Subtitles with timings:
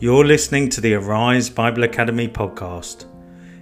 [0.00, 3.06] You're listening to the Arise Bible Academy podcast.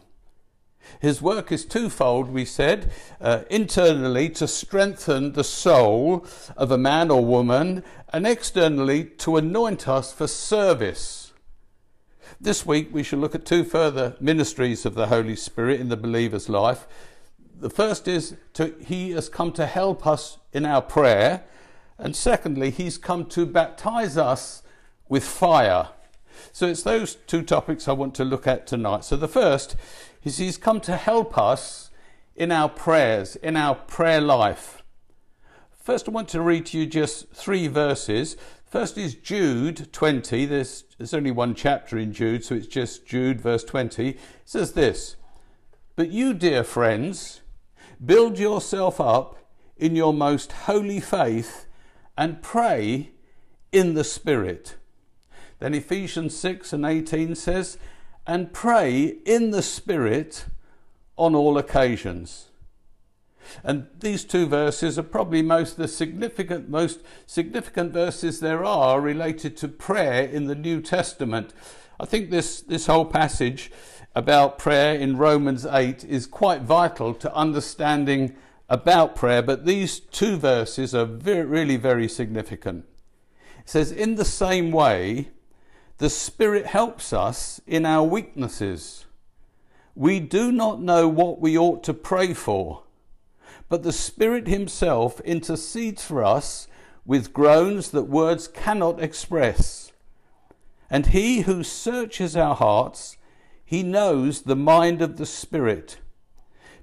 [0.99, 6.23] His work is twofold, we said uh, internally to strengthen the soul
[6.55, 11.24] of a man or woman, and externally to anoint us for service.
[12.45, 15.97] This week we shall look at two further ministries of the Holy Spirit in the
[15.97, 16.85] believer's life.
[17.59, 21.43] The first is to, He has come to help us in our prayer
[21.97, 24.61] and secondly, he's come to baptize us
[25.09, 25.89] with fire.
[26.51, 29.05] So it's those two topics I want to look at tonight.
[29.05, 29.75] So the first
[30.23, 31.89] is he's come to help us
[32.35, 34.83] in our prayers, in our prayer life.
[35.71, 38.37] First, I want to read to you just three verses.
[38.75, 40.45] First is Jude 20.
[40.47, 44.09] There's, there's only one chapter in Jude, so it's just Jude, verse 20.
[44.09, 45.15] It says this
[45.95, 47.39] But you, dear friends,
[48.05, 49.37] build yourself up
[49.77, 51.67] in your most holy faith
[52.17, 53.11] and pray
[53.71, 54.75] in the Spirit.
[55.59, 57.77] Then Ephesians 6 and 18 says,
[58.27, 60.47] and pray in the Spirit
[61.15, 62.49] on all occasions.
[63.63, 69.57] And these two verses are probably most the significant most significant verses there are related
[69.57, 71.53] to prayer in the New Testament.
[71.99, 73.71] I think this, this whole passage
[74.15, 78.35] about prayer in Romans 8 is quite vital to understanding
[78.69, 82.85] about prayer, but these two verses are very, really very significant.
[83.59, 85.29] It says, In the same way,
[85.97, 89.05] the Spirit helps us in our weaknesses.
[89.95, 92.83] We do not know what we ought to pray for,
[93.69, 96.67] but the Spirit Himself intercedes for us
[97.05, 99.91] with groans that words cannot express.
[100.89, 103.17] And He who searches our hearts,
[103.63, 105.97] He knows the mind of the Spirit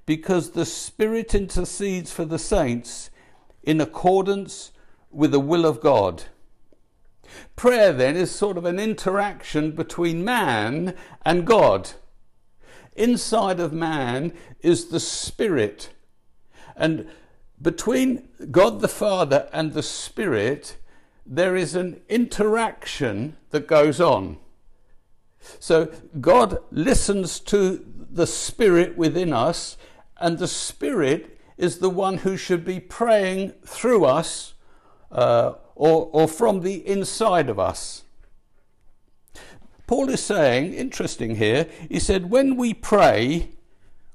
[0.05, 3.09] because the Spirit intercedes for the saints
[3.63, 4.71] in accordance
[5.11, 6.23] with the will of God.
[7.55, 10.95] Prayer then is sort of an interaction between man
[11.25, 11.91] and God.
[12.95, 15.89] Inside of man is the Spirit.
[16.75, 17.07] And
[17.61, 20.77] between God the Father and the Spirit,
[21.25, 24.37] there is an interaction that goes on.
[25.59, 29.77] So God listens to the Spirit within us
[30.17, 34.53] and the Spirit is the one who should be praying through us
[35.11, 38.03] uh, or, or from the inside of us.
[39.85, 43.49] Paul is saying, interesting here, he said, when we pray,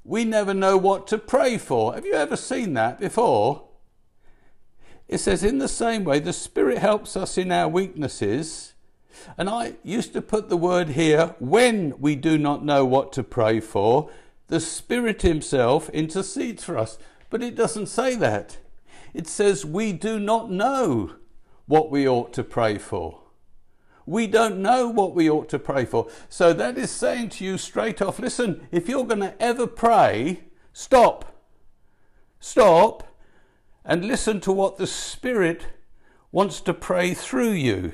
[0.09, 1.95] we never know what to pray for.
[1.95, 3.69] Have you ever seen that before?
[5.07, 8.73] It says, in the same way, the Spirit helps us in our weaknesses.
[9.37, 13.23] And I used to put the word here, when we do not know what to
[13.23, 14.11] pray for,
[14.47, 16.99] the Spirit Himself intercedes for us.
[17.29, 18.57] But it doesn't say that.
[19.13, 21.17] It says we do not know
[21.67, 23.21] what we ought to pray for.
[24.09, 26.09] We don't know what we ought to pray for.
[26.31, 30.45] So that is saying to you straight off listen, if you're going to ever pray,
[30.73, 31.37] stop.
[32.41, 33.07] Stop
[33.85, 35.67] and listen to what the Spirit
[36.33, 37.93] wants to pray through you.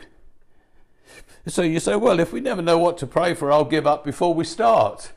[1.49, 4.05] So you say, well, if we never know what to pray for, I'll give up
[4.05, 5.11] before we start.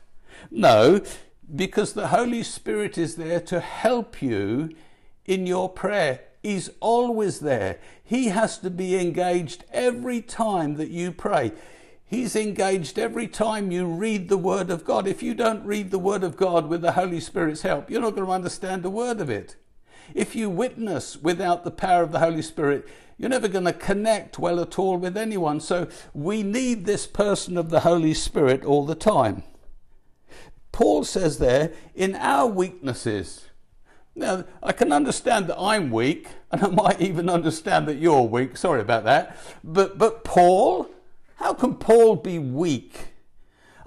[0.50, 1.00] No,
[1.54, 4.70] because the Holy Spirit is there to help you
[5.24, 6.22] in your prayer.
[6.48, 7.78] He's always there.
[8.02, 11.52] He has to be engaged every time that you pray.
[12.06, 15.06] He's engaged every time you read the Word of God.
[15.06, 18.14] If you don't read the Word of God with the Holy Spirit's help, you're not
[18.14, 19.56] going to understand a word of it.
[20.14, 24.38] If you witness without the power of the Holy Spirit, you're never going to connect
[24.38, 25.60] well at all with anyone.
[25.60, 29.42] So we need this person of the Holy Spirit all the time.
[30.72, 33.47] Paul says there, in our weaknesses.
[34.18, 38.56] Now, I can understand that I'm weak, and I might even understand that you're weak.
[38.56, 39.38] Sorry about that.
[39.62, 40.90] But, but Paul,
[41.36, 43.14] how can Paul be weak?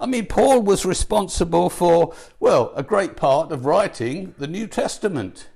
[0.00, 5.50] I mean, Paul was responsible for, well, a great part of writing the New Testament.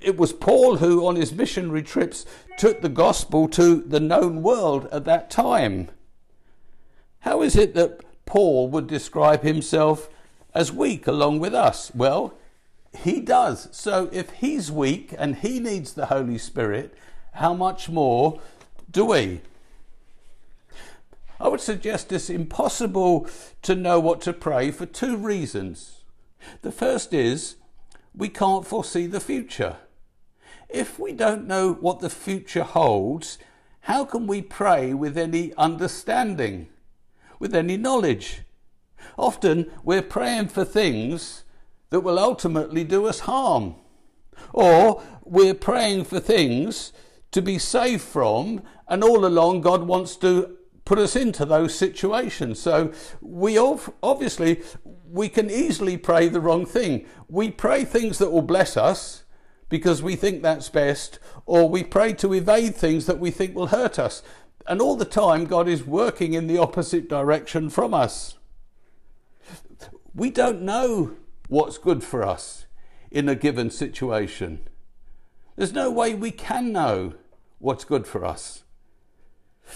[0.00, 2.26] It was Paul who, on his missionary trips,
[2.58, 5.88] took the gospel to the known world at that time.
[7.20, 10.08] How is it that Paul would describe himself
[10.52, 11.92] as weak along with us?
[11.94, 12.34] Well,
[12.92, 13.68] he does.
[13.72, 16.94] So if he's weak and he needs the Holy Spirit,
[17.34, 18.40] how much more
[18.90, 19.40] do we?
[21.40, 23.26] I would suggest it's impossible
[23.62, 26.02] to know what to pray for two reasons.
[26.62, 27.56] The first is
[28.14, 29.76] we can't foresee the future.
[30.68, 33.38] If we don't know what the future holds,
[33.82, 36.68] how can we pray with any understanding,
[37.38, 38.42] with any knowledge?
[39.16, 41.44] Often we're praying for things
[41.90, 43.74] that will ultimately do us harm.
[44.52, 46.92] Or we're praying for things
[47.32, 52.58] to be saved from, and all along God wants to put us into those situations.
[52.58, 57.06] So we obviously we can easily pray the wrong thing.
[57.28, 59.24] We pray things that will bless us
[59.68, 63.68] because we think that's best, or we pray to evade things that we think will
[63.68, 64.22] hurt us.
[64.66, 68.36] And all the time, God is working in the opposite direction from us.
[70.12, 71.16] We don't know
[71.50, 72.66] what's good for us
[73.10, 74.60] in a given situation.
[75.56, 77.14] There's no way we can know
[77.58, 78.62] what's good for us.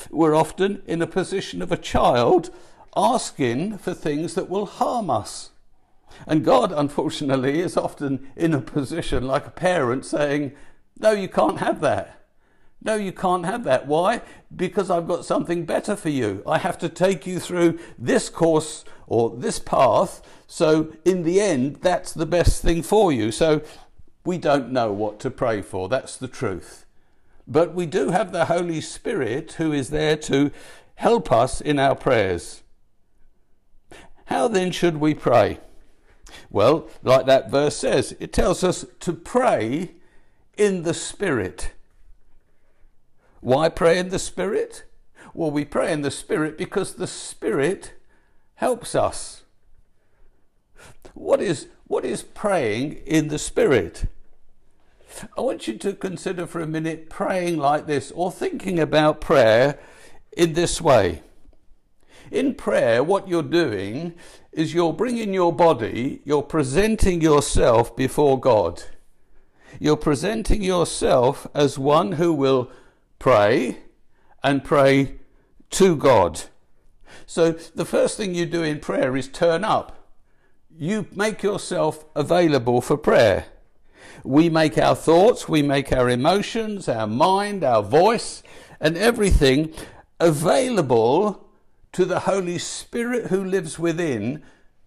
[0.09, 2.50] We're often in a position of a child
[2.97, 5.50] asking for things that will harm us.
[6.29, 10.53] And God, unfortunately, is often in a position like a parent saying,
[10.99, 12.24] No, you can't have that.
[12.85, 13.87] No, you can't have that.
[13.87, 14.21] Why?
[14.55, 16.43] Because I've got something better for you.
[16.47, 20.21] I have to take you through this course or this path.
[20.47, 23.33] So, in the end, that's the best thing for you.
[23.33, 23.63] So,
[24.25, 25.89] we don't know what to pray for.
[25.89, 26.85] That's the truth.
[27.47, 30.51] But we do have the Holy Spirit who is there to
[30.97, 32.63] help us in our prayers.
[34.27, 35.59] How then should we pray?
[36.51, 39.93] Well, like that verse says, it tells us to pray
[40.57, 41.74] in the Spirit.
[43.44, 44.85] Why pray in the Spirit?
[45.35, 47.93] Well, we pray in the Spirit because the Spirit
[48.55, 49.43] helps us.
[51.12, 54.06] What is, what is praying in the Spirit?
[55.37, 59.79] I want you to consider for a minute praying like this or thinking about prayer
[60.35, 61.20] in this way.
[62.31, 64.14] In prayer, what you're doing
[64.52, 68.85] is you're bringing your body, you're presenting yourself before God.
[69.79, 72.70] You're presenting yourself as one who will
[73.25, 73.79] pray
[74.43, 75.15] and pray
[75.71, 76.43] to God.
[77.25, 80.11] So the first thing you do in prayer is turn up.
[80.69, 83.47] You make yourself available for prayer.
[84.25, 88.43] We make our thoughts, we make our emotions, our mind, our voice,
[88.79, 89.73] and everything
[90.21, 91.49] available
[91.93, 94.43] to the Holy Spirit who lives within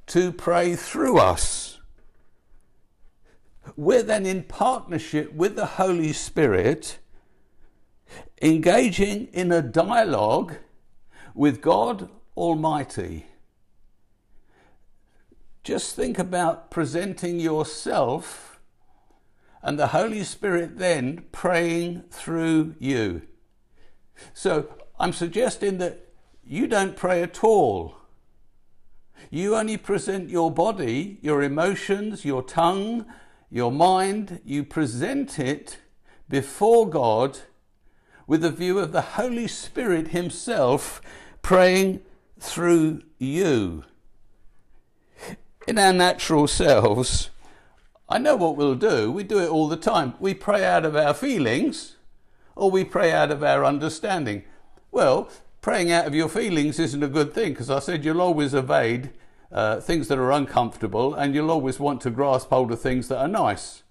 [0.05, 1.79] to pray through us.
[3.75, 6.99] We're then in partnership with the Holy Spirit
[8.41, 10.55] engaging in a dialogue
[11.33, 13.25] with God Almighty.
[15.63, 18.59] Just think about presenting yourself
[19.61, 23.23] and the Holy Spirit then praying through you.
[24.33, 26.07] So I'm suggesting that
[26.45, 27.95] you don't pray at all.
[29.29, 33.05] You only present your body, your emotions, your tongue,
[33.49, 35.79] your mind, you present it
[36.29, 37.39] before God
[38.27, 41.01] with the view of the Holy Spirit Himself
[41.41, 42.01] praying
[42.39, 43.85] through you.
[45.67, 47.29] In our natural selves,
[48.09, 49.11] I know what we'll do.
[49.11, 50.13] We do it all the time.
[50.19, 51.95] We pray out of our feelings
[52.55, 54.43] or we pray out of our understanding.
[54.91, 55.29] Well,
[55.61, 59.11] praying out of your feelings isn't a good thing because I said you'll always evade
[59.51, 63.19] uh, things that are uncomfortable and you'll always want to grasp hold of things that
[63.19, 63.83] are nice.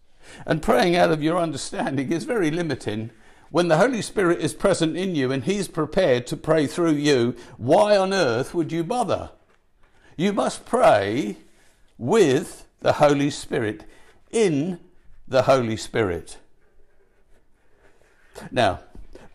[0.44, 3.10] And praying out of your understanding is very limiting
[3.56, 7.34] when the Holy Spirit is present in you and He's prepared to pray through you,
[7.56, 9.30] why on earth would you bother?
[10.14, 11.38] You must pray
[11.96, 13.84] with the Holy Spirit,
[14.30, 14.78] in
[15.26, 16.36] the Holy Spirit.
[18.50, 18.80] Now,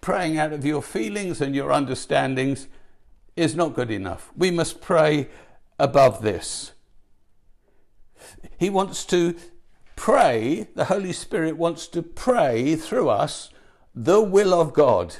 [0.01, 2.68] praying out of your feelings and your understandings
[3.36, 4.30] is not good enough.
[4.38, 5.30] We must pray
[5.80, 6.74] above this.
[8.60, 9.36] He wants to
[9.96, 13.50] pray, the Holy Spirit wants to pray through us
[13.93, 15.17] the will of God.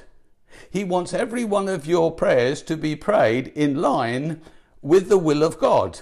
[0.70, 4.42] He wants every one of your prayers to be prayed in line
[4.82, 6.02] with the will of God.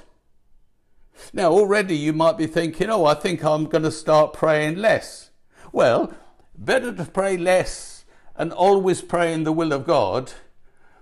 [1.33, 5.31] Now, already you might be thinking, oh, I think I'm going to start praying less.
[5.71, 6.13] Well,
[6.57, 10.33] better to pray less and always pray in the will of God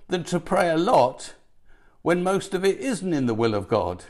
[0.08, 1.36] than to pray a lot
[2.02, 4.06] when most of it isn't in the will of God.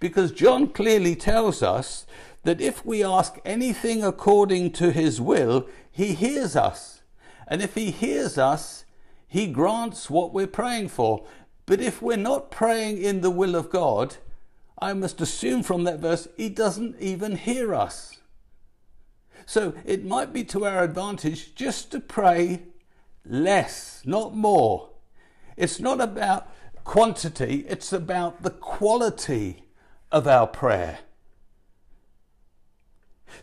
[0.00, 2.06] Because John clearly tells us
[2.42, 7.00] that if we ask anything according to his will, he hears us.
[7.48, 8.84] And if he hears us,
[9.26, 11.24] he grants what we're praying for.
[11.64, 14.16] But if we're not praying in the will of God,
[14.78, 18.18] I must assume from that verse, he doesn't even hear us.
[19.46, 22.64] So it might be to our advantage just to pray
[23.24, 24.90] less, not more.
[25.56, 26.52] It's not about
[26.84, 29.64] quantity, it's about the quality
[30.12, 30.98] of our prayer.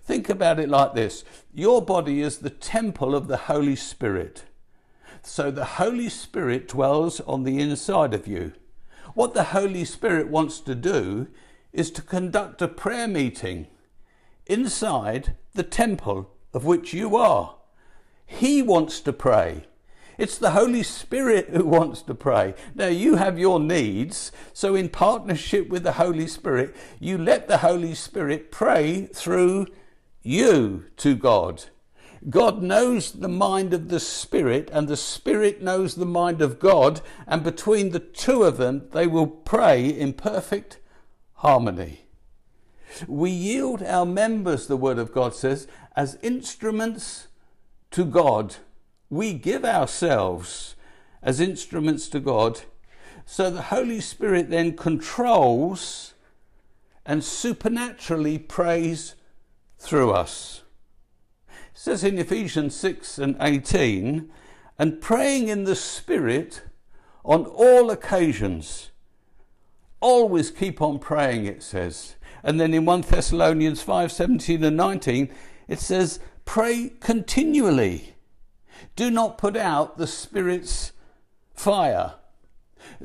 [0.03, 1.23] Think about it like this
[1.53, 4.45] your body is the temple of the Holy Spirit.
[5.21, 8.53] So the Holy Spirit dwells on the inside of you.
[9.13, 11.27] What the Holy Spirit wants to do
[11.71, 13.67] is to conduct a prayer meeting
[14.45, 17.55] inside the temple of which you are.
[18.25, 19.65] He wants to pray.
[20.23, 22.53] It's the Holy Spirit who wants to pray.
[22.75, 27.57] Now, you have your needs, so in partnership with the Holy Spirit, you let the
[27.57, 29.67] Holy Spirit pray through
[30.21, 31.65] you to God.
[32.29, 37.01] God knows the mind of the Spirit, and the Spirit knows the mind of God,
[37.27, 40.79] and between the two of them, they will pray in perfect
[41.33, 42.05] harmony.
[43.09, 47.27] We yield our members, the Word of God says, as instruments
[47.91, 48.55] to God
[49.13, 50.75] we give ourselves
[51.21, 52.61] as instruments to God.
[53.25, 56.13] So the Holy Spirit then controls
[57.05, 59.15] and supernaturally prays
[59.77, 60.63] through us.
[61.47, 64.29] It says in Ephesians 6 and 18,
[64.79, 66.63] and praying in the Spirit
[67.23, 68.91] on all occasions.
[69.99, 72.15] Always keep on praying, it says.
[72.43, 75.29] And then in 1 Thessalonians 5 17 and 19,
[75.67, 78.12] it says, pray continually
[78.95, 80.91] do not put out the Spirit's
[81.53, 82.15] fire.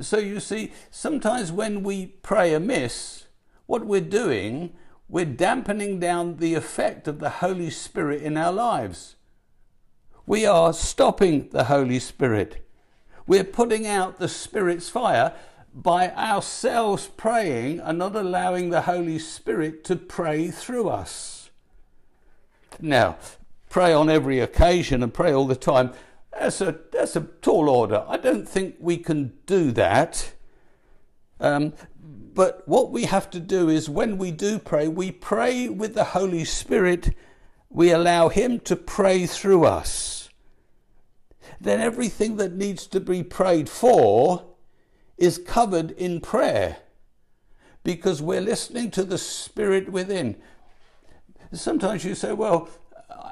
[0.01, 3.27] So you see, sometimes when we pray amiss,
[3.67, 4.73] what we're doing,
[5.09, 9.17] we're dampening down the effect of the Holy Spirit in our lives.
[10.27, 12.67] We are stopping the Holy Spirit.
[13.27, 15.35] We're putting out the Spirit's fire
[15.75, 21.51] by ourselves praying and not allowing the Holy Spirit to pray through us.
[22.81, 23.17] Now,
[23.69, 25.93] pray on every occasion and pray all the time,
[26.33, 28.05] that's a, that's a tall order.
[28.09, 30.33] I don't think we can do that.
[31.41, 35.95] Um, but what we have to do is when we do pray, we pray with
[35.95, 37.15] the Holy Spirit,
[37.69, 40.29] we allow Him to pray through us.
[41.61, 44.45] Then everything that needs to be prayed for
[45.17, 46.79] is covered in prayer
[47.83, 50.37] because we're listening to the Spirit within.
[51.53, 52.69] Sometimes you say, well,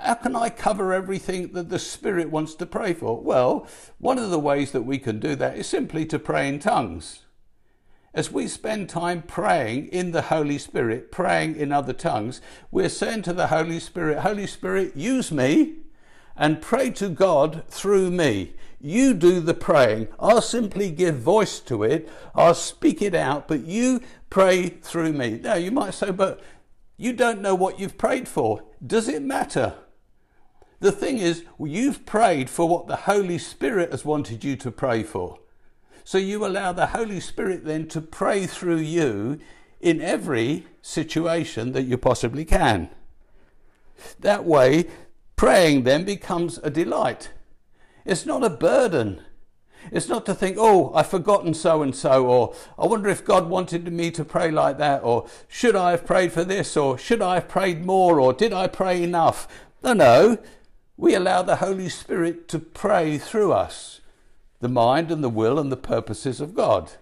[0.02, 3.20] how can I cover everything that the Spirit wants to pray for?
[3.20, 3.66] Well,
[3.98, 7.22] one of the ways that we can do that is simply to pray in tongues.
[8.14, 12.40] As we spend time praying in the Holy Spirit, praying in other tongues,
[12.70, 15.74] we're saying to the Holy Spirit, Holy Spirit, use me
[16.36, 18.54] and pray to God through me.
[18.80, 20.08] You do the praying.
[20.18, 22.08] I'll simply give voice to it.
[22.34, 24.00] I'll speak it out, but you
[24.30, 25.38] pray through me.
[25.42, 26.40] Now, you might say, but
[26.96, 28.62] you don't know what you've prayed for.
[28.84, 29.74] Does it matter?
[30.80, 35.02] The thing is, you've prayed for what the Holy Spirit has wanted you to pray
[35.02, 35.38] for.
[36.04, 39.40] So you allow the Holy Spirit then to pray through you
[39.80, 42.90] in every situation that you possibly can.
[44.20, 44.86] That way,
[45.36, 47.30] praying then becomes a delight.
[48.04, 49.22] It's not a burden.
[49.92, 53.48] It's not to think, oh, I've forgotten so and so, or I wonder if God
[53.48, 57.22] wanted me to pray like that, or should I have prayed for this, or should
[57.22, 59.46] I have prayed more, or did I pray enough?
[59.82, 60.38] No, no
[60.96, 64.00] we allow the Holy Spirit to pray through us
[64.60, 66.92] the mind and the will and the purposes of God.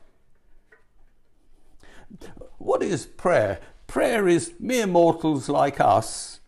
[2.58, 3.60] What is prayer?
[3.86, 6.40] Prayer is mere mortals like us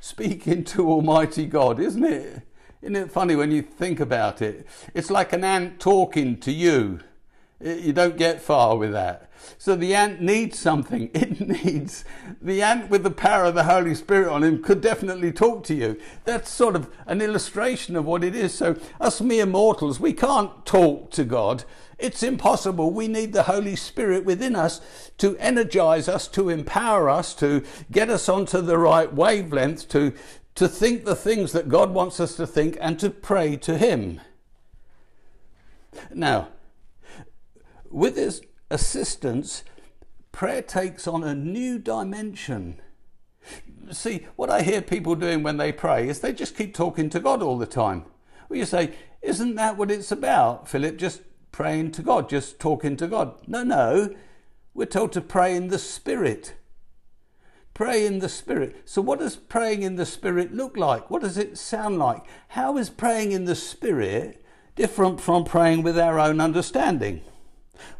[0.00, 2.42] speaking to Almighty God, isn't it?
[2.84, 4.66] Isn't it funny when you think about it?
[4.92, 7.00] It's like an ant talking to you.
[7.58, 9.30] You don't get far with that.
[9.56, 11.10] So the ant needs something.
[11.14, 12.04] It needs
[12.42, 15.74] the ant with the power of the Holy Spirit on him could definitely talk to
[15.74, 15.98] you.
[16.24, 18.52] That's sort of an illustration of what it is.
[18.52, 21.64] So us mere mortals, we can't talk to God.
[21.98, 22.90] It's impossible.
[22.90, 24.80] We need the Holy Spirit within us
[25.18, 30.12] to energize us, to empower us, to get us onto the right wavelength, to,
[30.56, 34.20] to think the things that God wants us to think, and to pray to Him.
[36.12, 36.48] Now,
[37.90, 39.62] with His assistance,
[40.32, 42.80] prayer takes on a new dimension.
[43.92, 47.20] See, what I hear people doing when they pray is they just keep talking to
[47.20, 48.04] God all the time.
[48.48, 50.96] Well, you say, isn't that what it's about, Philip?
[50.96, 51.22] Just
[51.54, 53.36] praying to God, just talking to God.
[53.46, 54.12] No, no.
[54.74, 56.54] We're told to pray in the Spirit.
[57.74, 58.82] Pray in the Spirit.
[58.84, 61.08] So, what does praying in the Spirit look like?
[61.10, 62.24] What does it sound like?
[62.48, 64.44] How is praying in the Spirit
[64.74, 67.20] different from praying with our own understanding?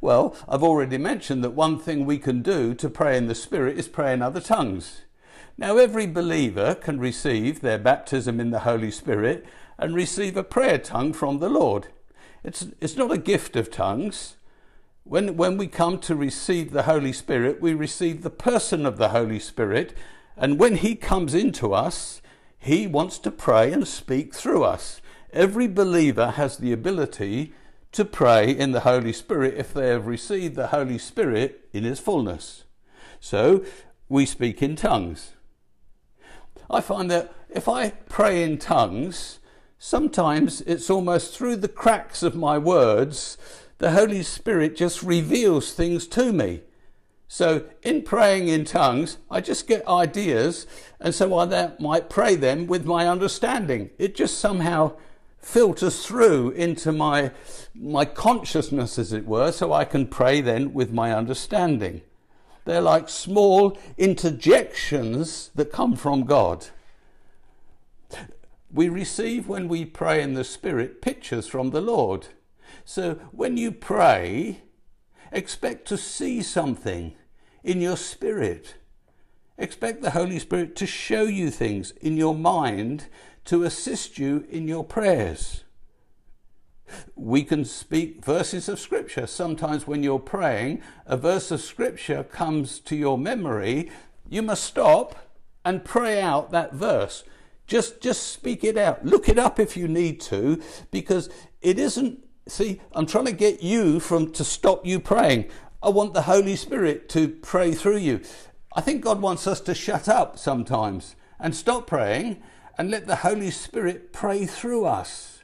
[0.01, 3.79] Well, I've already mentioned that one thing we can do to pray in the Spirit
[3.79, 5.03] is pray in other tongues.
[5.57, 9.47] Now, every believer can receive their baptism in the Holy Spirit
[9.79, 11.87] and receive a prayer tongue from the Lord.
[12.45, 14.37] It's, it's not a gift of tongues.
[15.05, 19.09] When, when we come to receive the Holy Spirit, we receive the person of the
[19.09, 19.97] Holy Spirit,
[20.37, 22.21] and when He comes into us,
[22.59, 25.01] He wants to pray and speak through us.
[25.33, 27.55] Every believer has the ability
[27.93, 32.01] to pray in the Holy Spirit if they have received the Holy Spirit in His
[32.01, 32.65] fullness.
[33.21, 33.65] So
[34.09, 35.33] we speak in tongues.
[36.71, 39.39] I find that if I pray in tongues,
[39.85, 43.37] sometimes it's almost through the cracks of my words,
[43.77, 46.63] the Holy Spirit just reveals things to me.
[47.29, 50.67] So, in praying in tongues, I just get ideas,
[51.01, 53.91] and so I might pray them with my understanding.
[53.99, 54.97] It just somehow
[55.39, 57.33] filters through into my,
[57.75, 62.01] my consciousness, as it were, so I can pray then with my understanding.
[62.65, 66.69] They're like small interjections that come from God.
[68.75, 72.27] We receive, when we pray in the Spirit, pictures from the Lord.
[72.85, 74.63] So when you pray,
[75.31, 77.15] expect to see something
[77.63, 78.75] in your spirit.
[79.57, 83.07] Expect the Holy Spirit to show you things in your mind
[83.45, 85.63] to assist you in your prayers.
[87.15, 89.29] We can speak verses of Scripture.
[89.29, 93.91] Sometimes, when you're praying, a verse of Scripture comes to your memory.
[94.29, 95.17] You must stop
[95.65, 97.23] and pray out that verse.
[97.67, 99.05] Just, just speak it out.
[99.05, 101.31] Look it up if you need to, because
[101.63, 102.21] it isn't.
[102.47, 105.47] See, I'm trying to get you from to stop you praying.
[105.83, 108.21] I want the Holy Spirit to pray through you.
[108.75, 112.43] I think God wants us to shut up sometimes and stop praying
[112.77, 115.43] and let the Holy Spirit pray through us.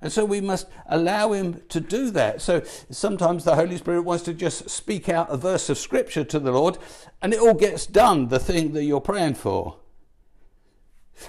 [0.00, 2.42] And so we must allow Him to do that.
[2.42, 6.40] So sometimes the Holy Spirit wants to just speak out a verse of Scripture to
[6.40, 6.78] the Lord,
[7.20, 9.76] and it all gets done, the thing that you're praying for.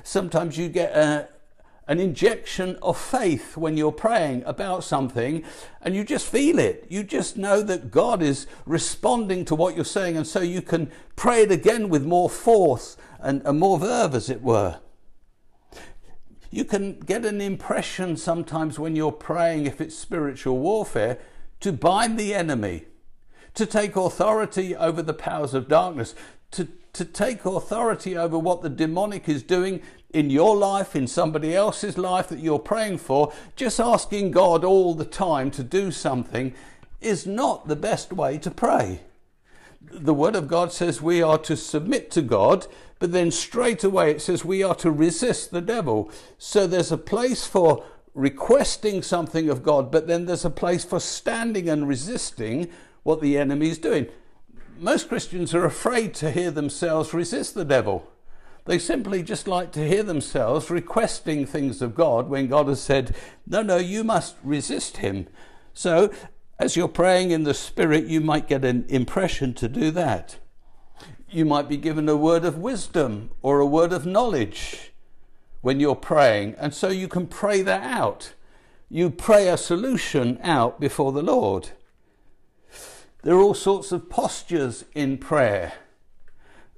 [0.04, 1.28] Sometimes you get a,
[1.88, 5.43] an injection of faith when you're praying about something
[5.82, 6.86] and you just feel it.
[6.89, 10.91] You just know that God is responding to what you're saying, and so you can
[11.15, 14.80] pray it again with more force and, and more verve, as it were.
[16.50, 21.17] You can get an impression sometimes when you're praying, if it's spiritual warfare,
[21.62, 22.86] to bind the enemy,
[23.56, 26.13] to take authority over the powers of darkness,
[26.52, 29.82] to, to take authority over what the demonic is doing
[30.13, 34.93] in your life, in somebody else's life that you're praying for, just asking God all
[34.93, 36.53] the time to do something
[37.01, 39.01] is not the best way to pray.
[39.82, 42.67] The Word of God says we are to submit to God
[43.03, 46.10] but then straight away it says we are to resist the devil.
[46.38, 51.01] So there's a place for requesting something of God, but then there's a place for
[51.01, 52.69] standing and resisting
[53.03, 54.08] what the enemy is doing.
[54.79, 58.09] Most Christians are afraid to hear themselves resist the devil.
[58.65, 63.15] They simply just like to hear themselves requesting things of God when God has said,
[63.45, 65.27] No, no, you must resist him.
[65.73, 66.12] So,
[66.59, 70.38] as you're praying in the Spirit, you might get an impression to do that
[71.33, 74.91] you might be given a word of wisdom or a word of knowledge
[75.62, 78.33] when you're praying, and so you can pray that out.
[78.89, 81.71] You pray a solution out before the Lord.
[83.23, 85.73] There are all sorts of postures in prayer.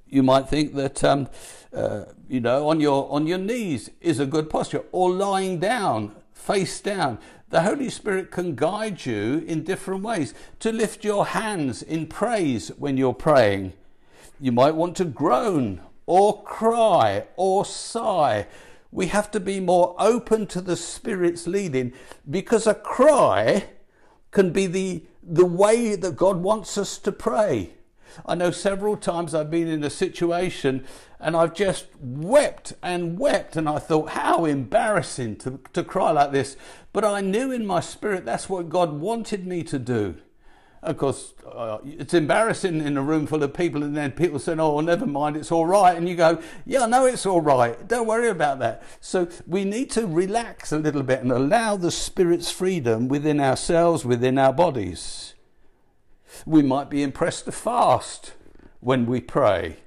[0.08, 1.28] You might think that, um,
[1.74, 6.16] uh, you know, on your, on your knees is a good posture, or lying down,
[6.32, 7.18] face down.
[7.50, 12.68] The Holy Spirit can guide you in different ways to lift your hands in praise
[12.78, 13.74] when you're praying
[14.40, 18.46] you might want to groan or cry or sigh.
[18.92, 21.92] We have to be more open to the Spirit's leading
[22.28, 23.64] because a cry
[24.30, 27.72] can be the, the way that God wants us to pray.
[28.24, 30.86] I know several times I've been in a situation
[31.20, 36.30] and I've just wept and wept, and I thought, how embarrassing to, to cry like
[36.30, 36.56] this.
[36.92, 40.16] But I knew in my spirit that's what God wanted me to do.
[40.82, 44.54] Of course, uh, it's embarrassing in a room full of people, and then people say,
[44.56, 47.88] "Oh, never mind, it's all right," and you go, "Yeah, I know it's all right.
[47.88, 51.90] Don't worry about that." So we need to relax a little bit and allow the
[51.90, 55.34] Spirit's freedom within ourselves, within our bodies.
[56.44, 58.34] We might be impressed to fast
[58.80, 59.78] when we pray.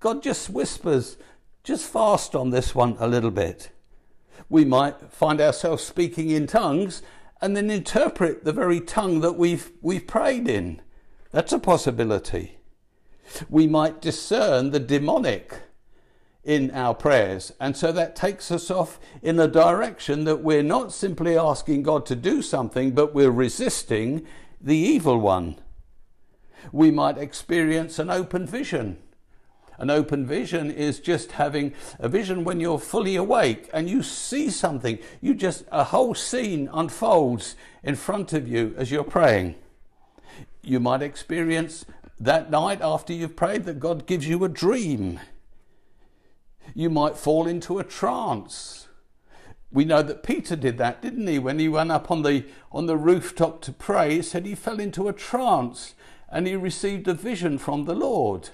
[0.00, 1.16] God just whispers,
[1.64, 3.70] just fast on this one a little bit.
[4.48, 7.02] We might find ourselves speaking in tongues
[7.40, 10.80] and then interpret the very tongue that we've, we've prayed in.
[11.32, 12.58] That's a possibility.
[13.48, 15.54] We might discern the demonic
[16.44, 17.52] in our prayers.
[17.60, 22.06] And so that takes us off in a direction that we're not simply asking God
[22.06, 24.24] to do something, but we're resisting
[24.60, 25.56] the evil one.
[26.72, 28.98] We might experience an open vision.
[29.78, 34.50] An open vision is just having a vision when you're fully awake and you see
[34.50, 34.98] something.
[35.20, 39.54] You just, a whole scene unfolds in front of you as you're praying.
[40.62, 41.84] You might experience
[42.18, 45.20] that night after you've prayed that God gives you a dream
[46.74, 48.88] you might fall into a trance.
[49.70, 51.38] We know that Peter did that, didn't he?
[51.38, 54.80] When he went up on the, on the rooftop to pray, he said he fell
[54.80, 55.94] into a trance
[56.28, 58.50] and he received a vision from the Lord.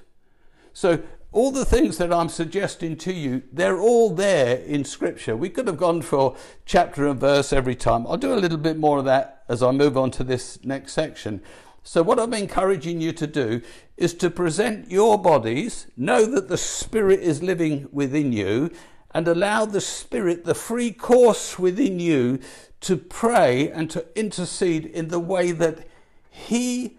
[0.73, 5.35] So, all the things that I'm suggesting to you, they're all there in Scripture.
[5.35, 8.07] We could have gone for chapter and verse every time.
[8.07, 10.93] I'll do a little bit more of that as I move on to this next
[10.93, 11.41] section.
[11.83, 13.63] So, what I'm encouraging you to do
[13.97, 18.71] is to present your bodies, know that the Spirit is living within you,
[19.15, 22.41] and allow the Spirit, the free course within you,
[22.83, 25.87] to pray and to intercede in the way that
[26.31, 26.99] He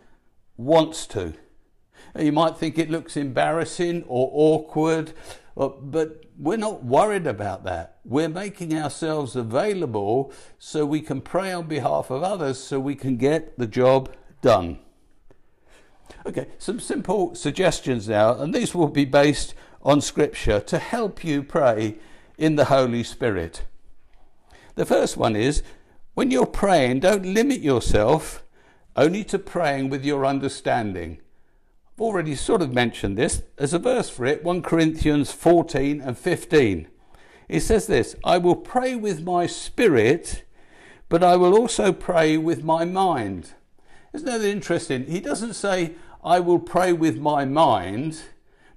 [0.57, 1.33] wants to.
[2.17, 5.13] You might think it looks embarrassing or awkward,
[5.57, 7.97] uh, but we're not worried about that.
[8.05, 13.17] We're making ourselves available so we can pray on behalf of others so we can
[13.17, 14.79] get the job done.
[16.25, 21.43] Okay, some simple suggestions now, and these will be based on Scripture to help you
[21.43, 21.95] pray
[22.37, 23.63] in the Holy Spirit.
[24.75, 25.63] The first one is
[26.13, 28.43] when you're praying, don't limit yourself
[28.95, 31.19] only to praying with your understanding.
[31.95, 33.43] I've already sort of mentioned this.
[33.55, 36.87] There's a verse for it 1 Corinthians 14 and 15.
[37.47, 40.43] It says this I will pray with my spirit,
[41.07, 43.51] but I will also pray with my mind.
[44.11, 45.05] Isn't that interesting?
[45.05, 48.21] He doesn't say, I will pray with my mind,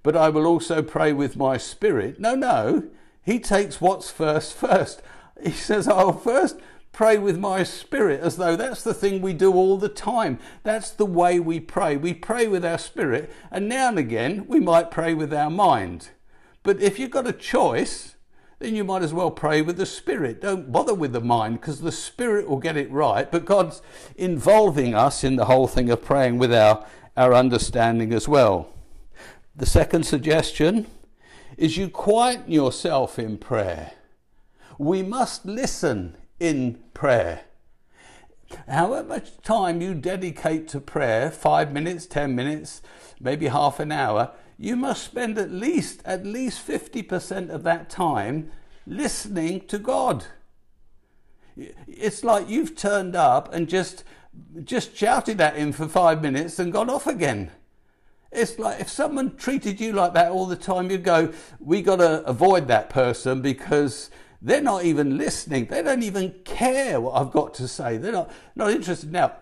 [0.02, 2.20] but I will also pray with my spirit.
[2.20, 2.84] No, no.
[3.22, 5.00] He takes what's first first.
[5.42, 6.58] He says, I'll first
[6.96, 10.38] pray with my spirit, as though that's the thing we do all the time.
[10.62, 11.94] That's the way we pray.
[11.98, 16.08] We pray with our spirit, and now and again we might pray with our mind.
[16.62, 18.16] But if you've got a choice,
[18.60, 20.40] then you might as well pray with the Spirit.
[20.40, 23.30] Don't bother with the mind because the Spirit will get it right.
[23.30, 23.82] But God's
[24.16, 28.70] involving us in the whole thing of praying with our, our understanding as well.
[29.54, 30.86] The second suggestion
[31.58, 33.92] is you quieten yourself in prayer.
[34.78, 37.42] We must listen in prayer.
[38.68, 42.82] However much time you dedicate to prayer, five minutes, ten minutes,
[43.20, 48.50] maybe half an hour, you must spend at least at least 50% of that time
[48.86, 50.26] listening to God.
[51.56, 54.04] It's like you've turned up and just
[54.62, 57.50] just shouted at him for 5 minutes and gone off again.
[58.30, 61.96] It's like if someone treated you like that all the time, you'd go, We got
[61.96, 64.10] to avoid that person because
[64.42, 65.66] they're not even listening.
[65.66, 67.96] They don't even care what I've got to say.
[67.96, 69.10] They're not, not interested.
[69.10, 69.32] Now,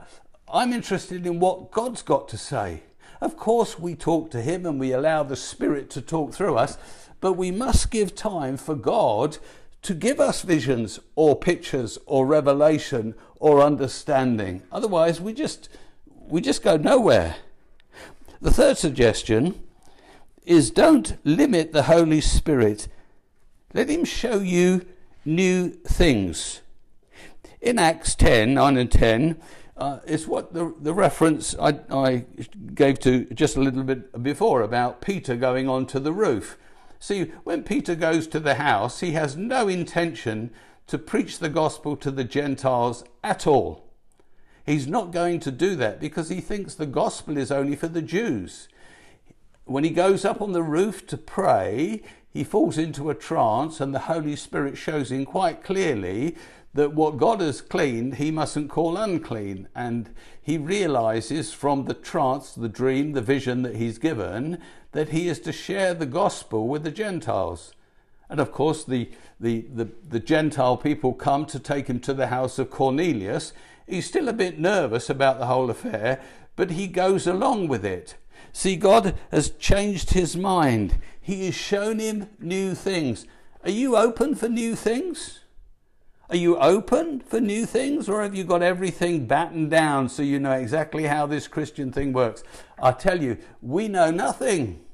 [0.53, 2.83] I'm interested in what God's got to say.
[3.21, 6.79] Of course, we talk to Him and we allow the Spirit to talk through us,
[7.21, 9.39] but we must give time for God
[9.83, 14.63] to give us visions or pictures or revelation or understanding.
[14.73, 15.69] Otherwise, we just,
[16.29, 17.37] we just go nowhere.
[18.41, 19.63] The third suggestion
[20.45, 22.89] is don't limit the Holy Spirit.
[23.75, 24.87] Let Him show you
[25.25, 26.63] new things.
[27.61, 29.41] In Acts 10 9 and 10,
[29.77, 32.25] uh, it's what the, the reference I, I
[32.75, 36.57] gave to just a little bit before about Peter going onto the roof.
[37.01, 40.51] See, when Peter goes to the house, he has no intention
[40.87, 43.85] to preach the gospel to the Gentiles at all.
[44.65, 48.03] He's not going to do that because he thinks the gospel is only for the
[48.03, 48.69] Jews.
[49.65, 52.03] When he goes up on the roof to pray,
[52.35, 56.35] he falls into a trance, and the Holy Spirit shows him quite clearly
[56.75, 59.69] that what God has cleaned, he mustn't call unclean.
[59.73, 60.11] And
[60.43, 64.59] he realizes from the trance, the dream, the vision that he's given,
[64.91, 67.73] that he is to share the gospel with the Gentiles.
[68.29, 72.27] And of course, the, the, the, the, Gentile people come to take him to the
[72.27, 73.53] house of Cornelius.
[73.87, 76.21] He's still a bit nervous about the whole affair,
[76.57, 78.17] but he goes along with it.
[78.53, 80.99] See, God has changed his mind.
[81.25, 83.27] He has shown him new things.
[83.65, 85.41] Are you open for new things?
[86.29, 90.39] Are you open for new things or have you got everything battened down so you
[90.39, 92.45] know exactly how this Christian thing works?
[92.79, 94.85] I tell you, we know nothing.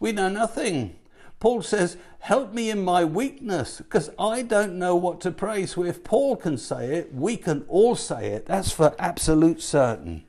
[0.00, 0.96] We know nothing.
[1.40, 5.66] Paul says, Help me in my weakness because I don't know what to pray.
[5.66, 8.46] So if Paul can say it, we can all say it.
[8.46, 10.24] That's for absolute certain.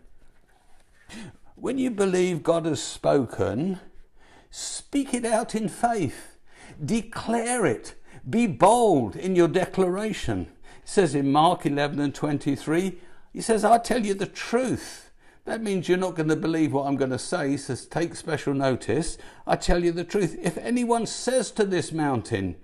[1.55, 3.79] When you believe God has spoken,
[4.55, 6.37] speak it out in faith,
[6.83, 7.93] declare it,
[8.29, 10.47] be bold in your declaration.
[10.81, 12.97] It says in Mark 11 and 23,
[13.33, 15.11] he says, I tell you the truth.
[15.43, 18.15] That means you're not going to believe what I'm going to say, he says, take
[18.15, 19.17] special notice.
[19.45, 20.37] I tell you the truth.
[20.41, 22.55] If anyone says to this mountain,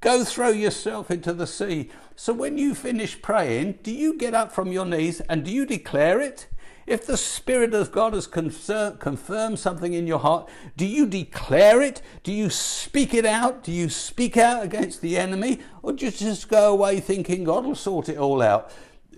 [0.00, 1.90] Go throw yourself into the sea.
[2.16, 5.64] So when you finish praying, do you get up from your knees and do you
[5.64, 6.48] declare it?
[6.86, 12.00] If the Spirit of God has confirmed something in your heart, do you declare it?
[12.22, 13.64] Do you speak it out?
[13.64, 15.60] Do you speak out against the enemy?
[15.82, 18.70] Or do you just go away thinking God will sort it all out?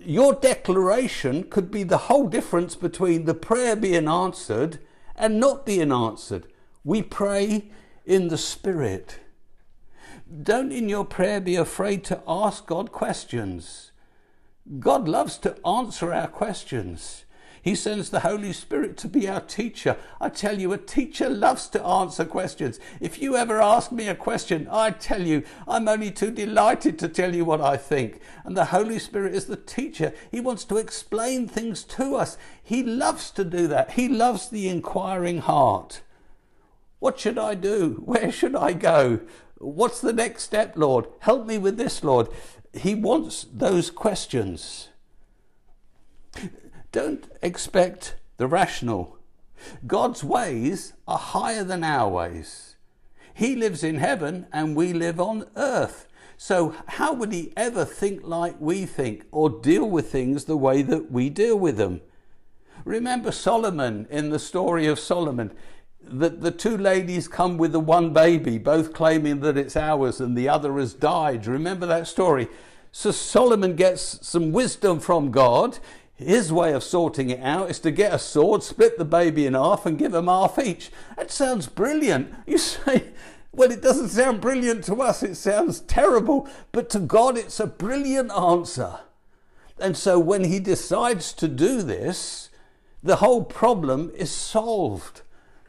[0.05, 4.79] your declaration could be the whole difference between the prayer being answered
[5.15, 6.45] and not being answered.
[6.83, 7.69] We pray
[8.05, 9.19] in the Spirit.
[10.43, 13.91] Don't in your prayer be afraid to ask God questions.
[14.79, 17.25] God loves to answer our questions.
[17.69, 19.95] He sends the Holy Spirit to be our teacher.
[20.19, 22.79] I tell you, a teacher loves to answer questions.
[22.99, 27.07] If you ever ask me a question, I tell you, I'm only too delighted to
[27.07, 28.21] tell you what I think.
[28.43, 30.15] And the Holy Spirit is the teacher.
[30.31, 32.39] He wants to explain things to us.
[32.63, 33.91] He loves to do that.
[33.91, 36.01] He loves the inquiring heart.
[36.97, 38.01] What should I do?
[38.03, 39.19] Where should I go?
[39.59, 41.05] What's the next step, Lord?
[41.19, 42.29] Help me with this, Lord.
[42.73, 44.88] He wants those questions.
[46.91, 49.17] Don't expect the rational.
[49.85, 52.75] God's ways are higher than our ways.
[53.33, 56.07] He lives in heaven and we live on earth.
[56.37, 60.81] So, how would he ever think like we think or deal with things the way
[60.83, 62.01] that we deal with them?
[62.85, 65.51] Remember Solomon in the story of Solomon.
[66.01, 70.35] That the two ladies come with the one baby, both claiming that it's ours and
[70.35, 71.45] the other has died.
[71.45, 72.47] Remember that story?
[72.91, 75.79] So Solomon gets some wisdom from God.
[76.19, 79.53] His way of sorting it out is to get a sword, split the baby in
[79.53, 80.91] half, and give them half each.
[81.15, 82.33] That sounds brilliant.
[82.45, 83.05] You say,
[83.53, 87.67] well, it doesn't sound brilliant to us, it sounds terrible, but to God, it's a
[87.67, 88.99] brilliant answer.
[89.79, 92.49] And so when he decides to do this,
[93.01, 95.21] the whole problem is solved.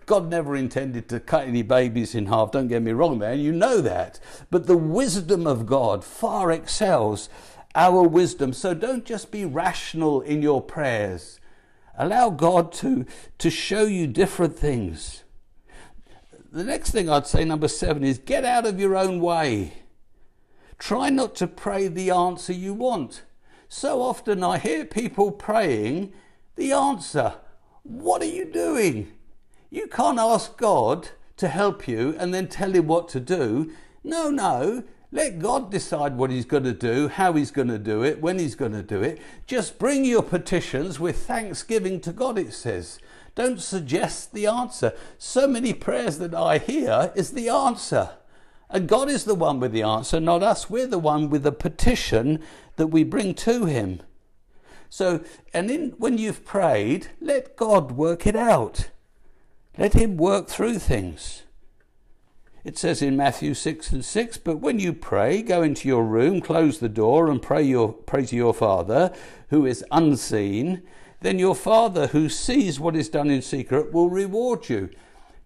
[0.04, 3.52] God never intended to cut any babies in half, don't get me wrong there, you
[3.52, 4.18] know that.
[4.50, 7.28] But the wisdom of God far excels
[7.74, 8.52] our wisdom.
[8.52, 11.40] So don't just be rational in your prayers.
[11.96, 13.04] Allow God to,
[13.38, 15.24] to show you different things.
[16.52, 19.74] The next thing I'd say, number seven, is get out of your own way.
[20.78, 23.22] Try not to pray the answer you want.
[23.68, 26.12] So often I hear people praying
[26.56, 27.34] the answer.
[27.82, 29.12] What are you doing?
[29.70, 33.70] You can't ask God to help you and then tell him what to do.
[34.02, 34.84] No, no.
[35.12, 38.38] Let God decide what He's going to do, how He's going to do it, when
[38.38, 39.20] He's going to do it.
[39.46, 43.00] Just bring your petitions with thanksgiving to God, it says.
[43.34, 44.92] Don't suggest the answer.
[45.18, 48.10] So many prayers that I hear is the answer.
[48.68, 50.70] And God is the one with the answer, not us.
[50.70, 52.40] We're the one with the petition
[52.76, 54.00] that we bring to Him.
[54.88, 58.90] So, and in, when you've prayed, let God work it out.
[59.76, 61.42] Let Him work through things.
[62.62, 66.42] It says in Matthew 6 and 6, But when you pray, go into your room,
[66.42, 69.14] close the door, and pray, your, pray to your Father,
[69.48, 70.82] who is unseen.
[71.20, 74.90] Then your Father, who sees what is done in secret, will reward you.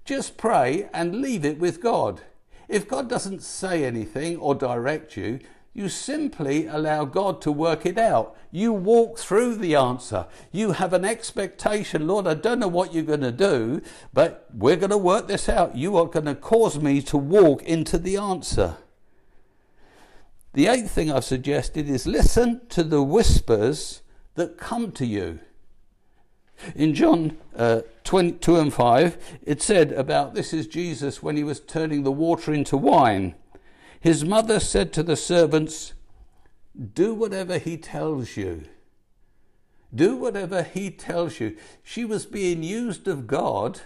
[0.05, 2.23] Just pray and leave it with God.
[2.69, 5.39] If God doesn't say anything or direct you,
[5.75, 8.37] you simply allow God to work it out.
[8.53, 10.27] You walk through the answer.
[10.53, 12.07] You have an expectation.
[12.07, 13.83] Lord, I don't know what you're going to do,
[14.13, 15.77] but we're going to work this out.
[15.77, 18.77] You are going to cause me to walk into the answer.
[20.53, 24.03] The eighth thing I've suggested is listen to the whispers
[24.37, 25.41] that come to you.
[26.77, 31.59] In John uh, 22 and 5, it said about this is Jesus when he was
[31.59, 33.35] turning the water into wine.
[34.05, 35.95] His mother said to the servants,
[36.93, 38.65] Do whatever he tells you.
[39.95, 41.57] Do whatever he tells you.
[41.83, 43.81] She was being used of God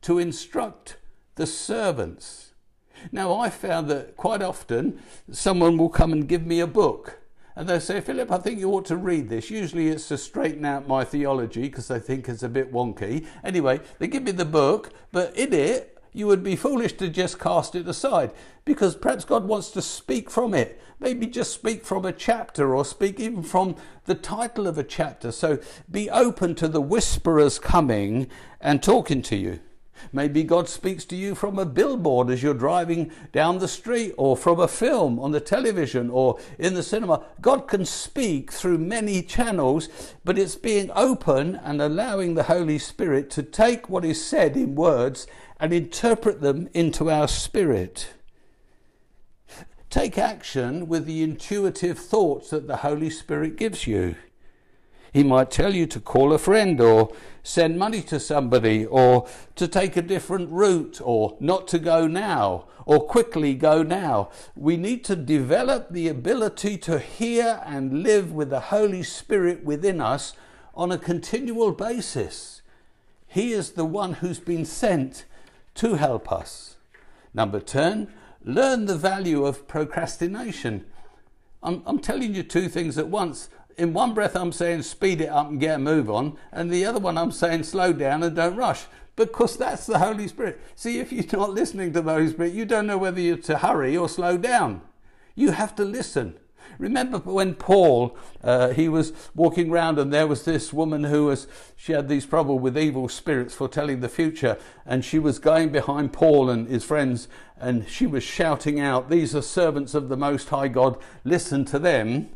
[0.00, 0.96] to instruct
[1.34, 2.54] the servants.
[3.12, 7.18] Now, I found that quite often someone will come and give me a book.
[7.54, 9.50] And they say, Philip, I think you ought to read this.
[9.50, 13.26] Usually it's to straighten out my theology because they think it's a bit wonky.
[13.44, 17.38] Anyway, they give me the book, but in it, you would be foolish to just
[17.38, 18.32] cast it aside
[18.64, 20.80] because perhaps God wants to speak from it.
[21.00, 25.30] Maybe just speak from a chapter or speak even from the title of a chapter.
[25.30, 25.58] So
[25.90, 28.28] be open to the whisperers coming
[28.60, 29.60] and talking to you.
[30.12, 34.36] Maybe God speaks to you from a billboard as you're driving down the street, or
[34.36, 37.24] from a film on the television or in the cinema.
[37.40, 39.88] God can speak through many channels,
[40.24, 44.74] but it's being open and allowing the Holy Spirit to take what is said in
[44.74, 45.26] words
[45.60, 48.10] and interpret them into our spirit.
[49.90, 54.16] Take action with the intuitive thoughts that the Holy Spirit gives you.
[55.12, 59.66] He might tell you to call a friend or send money to somebody or to
[59.66, 64.30] take a different route or not to go now or quickly go now.
[64.54, 70.00] We need to develop the ability to hear and live with the Holy Spirit within
[70.00, 70.34] us
[70.74, 72.60] on a continual basis.
[73.26, 75.24] He is the one who's been sent
[75.78, 76.76] to help us.
[77.34, 78.08] Number 10,
[78.44, 80.84] learn the value of procrastination.
[81.62, 85.28] I'm, I'm telling you two things at once in one breath I'm saying speed it
[85.28, 88.34] up and get a move on, and the other one I'm saying slow down and
[88.34, 88.86] don't rush.
[89.14, 90.60] Because that's the Holy Spirit.
[90.74, 93.58] See, if you're not listening to the Holy Spirit, you don't know whether you're to
[93.58, 94.82] hurry or slow down.
[95.34, 96.38] You have to listen.
[96.78, 101.46] Remember when Paul, uh, he was walking around and there was this woman who was,
[101.76, 106.12] she had these trouble with evil spirits foretelling the future and she was going behind
[106.12, 110.48] Paul and his friends and she was shouting out, these are servants of the Most
[110.48, 112.30] High God, listen to them.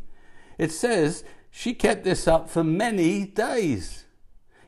[0.59, 4.01] It says she kept this up for many days.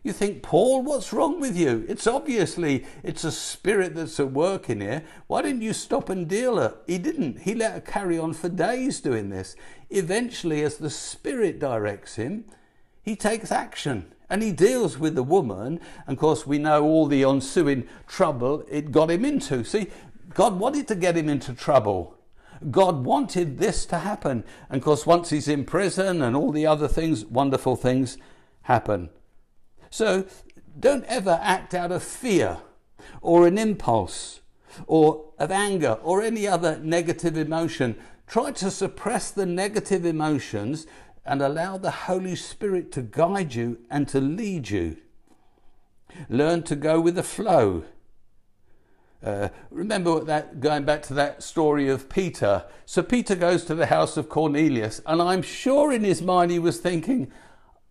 [0.05, 1.87] You think, Paul, what's wrong with you?
[1.89, 5.03] It's obviously it's a spirit that's at work in here.
[5.29, 6.77] Why didn't you stop and deal her?
[6.87, 7.41] He didn't.
[7.41, 9.57] He let her carry on for days doing this.
[9.89, 12.45] Eventually, as the spirit directs him,
[13.03, 15.81] he takes action and he deals with the woman.
[16.07, 19.65] And of course, we know all the ensuing trouble it got him into.
[19.65, 19.87] See,
[20.35, 22.19] God wanted to get him into trouble.
[22.71, 24.45] God wanted this to happen.
[24.69, 28.19] And of course, once he's in prison and all the other things, wonderful things
[28.63, 29.09] happen.
[29.95, 30.25] So
[30.81, 32.59] don't ever act out of fear
[33.21, 34.41] or an impulse
[34.89, 37.95] or of anger or any other negative emotion.
[38.27, 40.89] Try to suppress the negative emotions
[41.25, 44.97] and allow the Holy Spirit to guide you and to lead you.
[46.29, 47.85] Learn to go with the flow.
[49.25, 52.65] Uh, remember that going back to that story of Peter.
[52.85, 56.59] So Peter goes to the house of Cornelius, and I'm sure in his mind he
[56.59, 57.31] was thinking,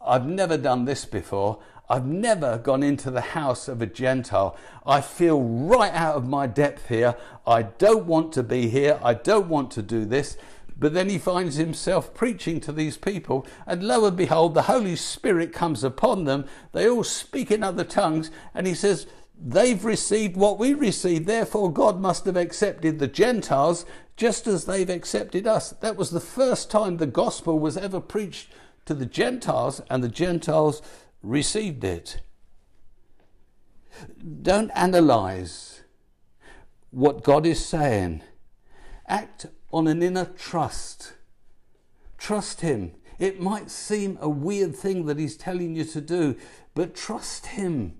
[0.05, 1.59] I've never done this before.
[1.89, 4.57] I've never gone into the house of a Gentile.
[4.85, 7.15] I feel right out of my depth here.
[7.45, 8.99] I don't want to be here.
[9.03, 10.37] I don't want to do this.
[10.77, 14.95] But then he finds himself preaching to these people, and lo and behold, the Holy
[14.95, 16.45] Spirit comes upon them.
[16.71, 19.05] They all speak in other tongues, and he says,
[19.39, 24.89] They've received what we received, therefore, God must have accepted the Gentiles just as they've
[24.89, 25.71] accepted us.
[25.71, 28.49] That was the first time the gospel was ever preached
[28.85, 30.81] to the Gentiles, and the Gentiles
[31.23, 32.21] received it.
[34.41, 35.81] Don't analyze
[36.91, 38.21] what God is saying,
[39.07, 41.13] act on an inner trust.
[42.17, 42.91] Trust Him.
[43.17, 46.35] It might seem a weird thing that He's telling you to do,
[46.75, 47.95] but trust Him.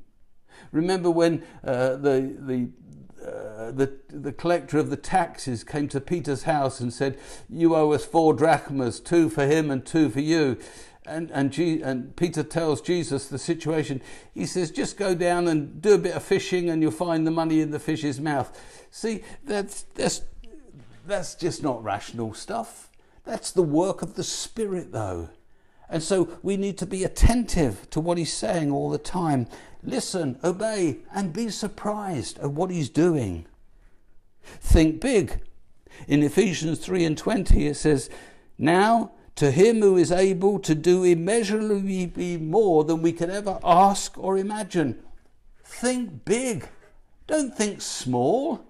[0.71, 2.69] Remember when uh, the, the,
[3.21, 7.17] uh, the, the collector of the taxes came to Peter's house and said,
[7.49, 10.57] You owe us four drachmas, two for him and two for you.
[11.05, 14.01] And, and, G, and Peter tells Jesus the situation.
[14.33, 17.31] He says, Just go down and do a bit of fishing and you'll find the
[17.31, 18.57] money in the fish's mouth.
[18.89, 20.21] See, that's, that's,
[21.05, 22.89] that's just not rational stuff.
[23.25, 25.29] That's the work of the Spirit, though.
[25.89, 29.47] And so we need to be attentive to what he's saying all the time.
[29.83, 33.45] Listen, obey, and be surprised at what he's doing.
[34.43, 35.41] Think big.
[36.07, 38.09] In Ephesians 3 and 20, it says,
[38.57, 44.17] Now to him who is able to do immeasurably more than we could ever ask
[44.17, 45.03] or imagine.
[45.63, 46.67] Think big.
[47.25, 48.63] Don't think small.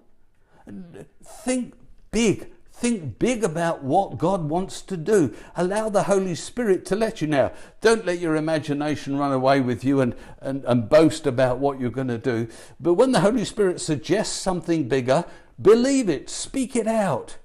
[1.23, 1.73] Think
[2.11, 2.49] big.
[2.71, 5.33] Think big about what God wants to do.
[5.55, 7.51] Allow the Holy Spirit to let you now.
[7.81, 11.91] Don't let your imagination run away with you and, and, and boast about what you're
[11.91, 12.47] going to do.
[12.79, 15.25] But when the Holy Spirit suggests something bigger,
[15.61, 17.37] believe it, speak it out.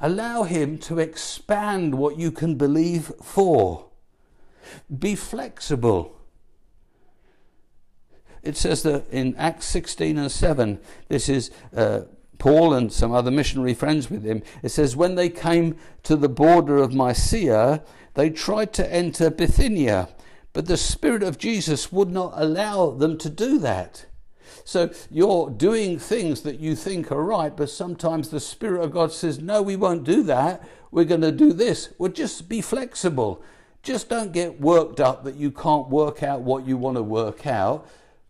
[0.00, 3.86] Allow Him to expand what you can believe for.
[4.96, 6.16] Be flexible.
[8.42, 10.78] It says that in Acts 16 and 7,
[11.08, 12.02] this is uh,
[12.38, 16.28] Paul and some other missionary friends with him, it says, when they came to the
[16.28, 17.82] border of Mysia,
[18.14, 20.10] they tried to enter Bithynia,
[20.52, 24.06] but the Spirit of Jesus would not allow them to do that.
[24.64, 29.12] So you're doing things that you think are right, but sometimes the Spirit of God
[29.12, 30.66] says, No, we won't do that.
[30.90, 31.92] We're going to do this.
[31.98, 33.42] Well, just be flexible.
[33.82, 37.46] Just don't get worked up that you can't work out what you want to work
[37.46, 37.86] out,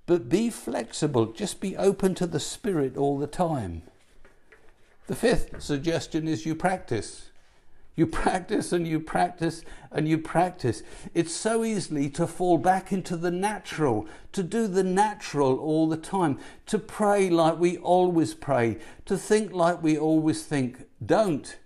[0.07, 1.27] but be flexible.
[1.27, 3.83] Just be open to the Spirit all the time.
[5.07, 7.31] The fifth suggestion is you practice.
[7.97, 10.83] You practice and you practice and you practice.
[11.15, 15.97] It's so easily to fall back into the natural, to do the natural all the
[15.97, 20.87] time, to pray like we always pray, to think like we always think.
[21.05, 21.59] Don't.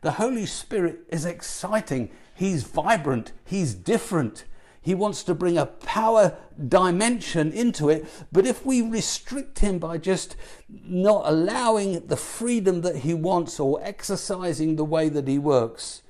[0.00, 2.10] The Holy Spirit is exciting.
[2.34, 3.32] He's vibrant.
[3.44, 4.44] He's different.
[4.88, 8.08] He wants to bring a power dimension into it.
[8.32, 10.34] But if we restrict him by just
[10.66, 16.00] not allowing the freedom that he wants or exercising the way that he works,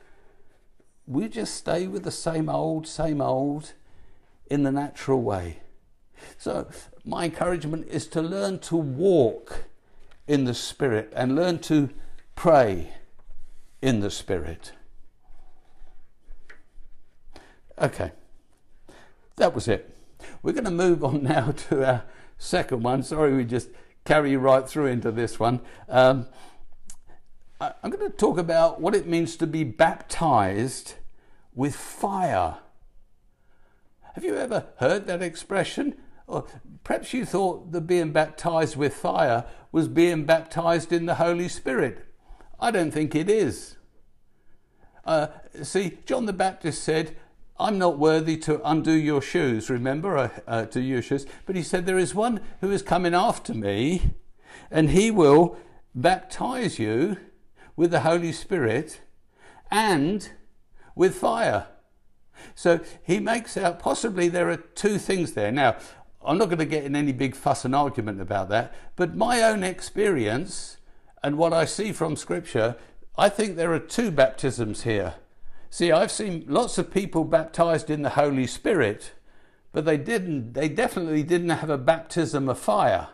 [1.09, 3.73] we just stay with the same old, same old
[4.49, 5.59] in the natural way.
[6.37, 6.69] So,
[7.05, 9.65] my encouragement is to learn to walk
[10.29, 11.91] in the Spirit and learn to
[12.37, 12.93] pray
[13.83, 14.71] in the Spirit.
[17.77, 18.13] Okay
[19.39, 19.95] that was it.
[20.43, 22.05] We're going to move on now to our
[22.37, 23.03] second one.
[23.03, 23.71] Sorry, we just
[24.05, 25.61] carry right through into this one.
[25.89, 26.27] Um,
[27.61, 30.95] I'm going to talk about what it means to be baptized
[31.55, 32.59] with fire.
[34.15, 35.97] Have you ever heard that expression?
[36.29, 36.47] Or
[36.85, 42.07] perhaps you thought that being baptized with fire was being baptized in the Holy Spirit.
[42.61, 43.77] I don't think it is.
[45.05, 45.29] Uh,
[45.63, 47.17] see, John the Baptist said,
[47.61, 51.27] I'm not worthy to undo your shoes, remember, uh, to your shoes.
[51.45, 54.15] But he said, There is one who is coming after me,
[54.71, 55.57] and he will
[55.95, 57.17] baptize you
[57.75, 59.01] with the Holy Spirit
[59.71, 60.31] and
[60.95, 61.67] with fire.
[62.55, 65.51] So he makes out possibly there are two things there.
[65.51, 65.77] Now,
[66.25, 69.43] I'm not going to get in any big fuss and argument about that, but my
[69.43, 70.77] own experience
[71.23, 72.77] and what I see from Scripture,
[73.17, 75.15] I think there are two baptisms here.
[75.71, 79.13] See, I've seen lots of people baptized in the Holy Spirit,
[79.73, 83.09] but they didn't, they definitely didn't have a baptism of fire.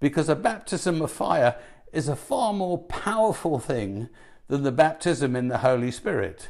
[0.00, 1.56] Because a baptism of fire
[1.92, 4.08] is a far more powerful thing
[4.48, 6.48] than the baptism in the Holy Spirit.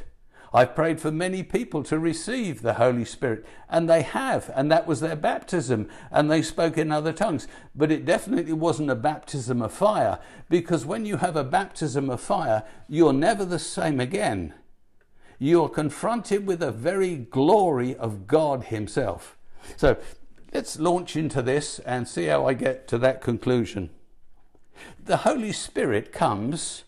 [0.53, 4.87] I've prayed for many people to receive the Holy Spirit, and they have, and that
[4.87, 7.47] was their baptism, and they spoke in other tongues.
[7.75, 10.17] But it definitely wasn't a baptism of fire,
[10.49, 14.53] because when you have a baptism of fire, you're never the same again
[15.39, 19.37] you are confronted with the very glory of God Himself.
[19.77, 19.97] So
[20.53, 23.89] let's launch into this and see how I get to that conclusion.
[25.03, 26.83] The Holy Spirit comes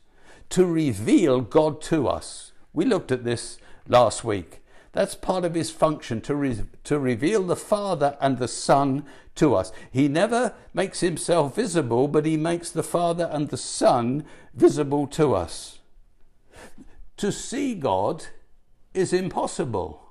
[0.50, 2.52] to reveal God to us.
[2.74, 4.62] We looked at this last week.
[4.92, 9.56] That's part of his function to, re- to reveal the Father and the Son to
[9.56, 9.72] us.
[9.90, 15.34] He never makes himself visible, but he makes the Father and the Son visible to
[15.34, 15.80] us.
[17.18, 18.26] To see God
[18.94, 20.02] is impossible.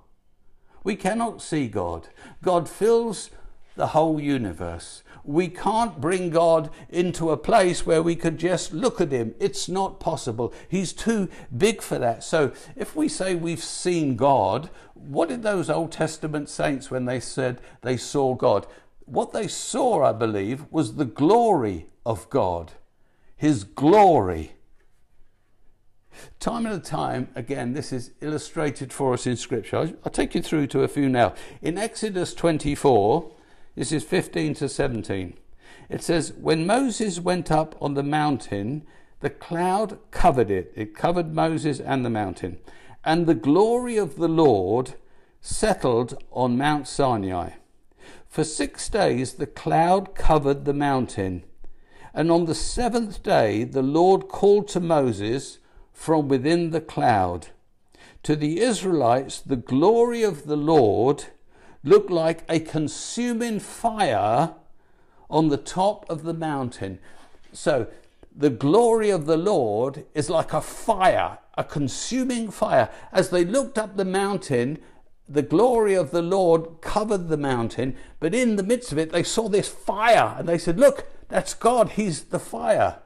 [0.83, 2.09] We cannot see God.
[2.43, 3.31] God fills
[3.76, 5.03] the whole universe.
[5.24, 9.35] We can't bring God into a place where we could just look at Him.
[9.39, 10.53] It's not possible.
[10.68, 12.24] He's too big for that.
[12.24, 17.20] So if we say we've seen God, what did those Old Testament saints when they
[17.20, 18.66] said they saw God?
[19.05, 22.72] What they saw, I believe, was the glory of God.
[23.37, 24.53] His glory.
[26.39, 29.95] Time and time, again, this is illustrated for us in Scripture.
[30.05, 31.35] I'll, take you through to a few now.
[31.62, 33.31] In Exodus 24,
[33.77, 35.35] this is 15 to 17,
[35.89, 38.87] it says, When Moses went up on the mountain,
[39.21, 40.73] the cloud covered it.
[40.75, 42.59] It covered Moses and the mountain.
[43.05, 44.95] And the glory of the Lord
[45.41, 47.51] settled on Mount Sinai.
[48.29, 51.45] For six days the cloud covered the mountain.
[52.14, 55.59] And on the seventh day the Lord called to Moses
[56.01, 57.49] from within the cloud.
[58.23, 61.25] To the Israelites, the glory of the Lord
[61.85, 64.55] looked like a consuming fire
[65.29, 67.01] on the top of the mountain.
[67.53, 67.87] So,
[68.35, 72.89] the glory of the Lord is like a fire, a consuming fire.
[73.13, 74.79] As they looked up the mountain,
[75.29, 79.23] the glory of the Lord covered the mountain, but in the midst of it, they
[79.23, 83.01] saw this fire and they said, Look, that's God, He's the fire.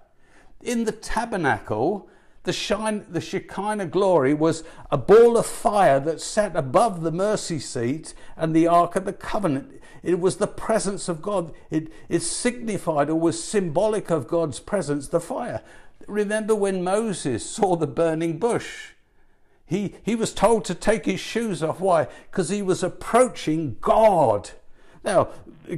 [0.63, 2.09] In the tabernacle,
[2.45, 7.59] the, shine, the Shekinah glory was a ball of fire that sat above the mercy
[7.59, 9.81] seat and the Ark of the Covenant.
[10.03, 11.55] It was the presence of God.
[11.71, 15.63] It, it signified or was symbolic of God's presence, the fire.
[16.07, 18.91] Remember when Moses saw the burning bush?
[19.65, 21.81] He, he was told to take his shoes off.
[21.81, 22.09] Why?
[22.31, 24.51] Because he was approaching God.
[25.03, 25.29] Now,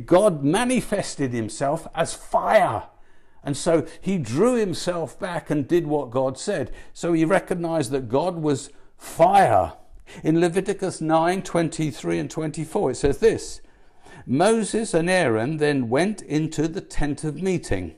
[0.05, 2.85] God manifested himself as fire.
[3.47, 6.73] And so he drew himself back and did what God said.
[6.93, 9.75] So he recognized that God was fire.
[10.25, 13.61] In Leviticus 9 23 and 24, it says this
[14.27, 17.95] Moses and Aaron then went into the tent of meeting.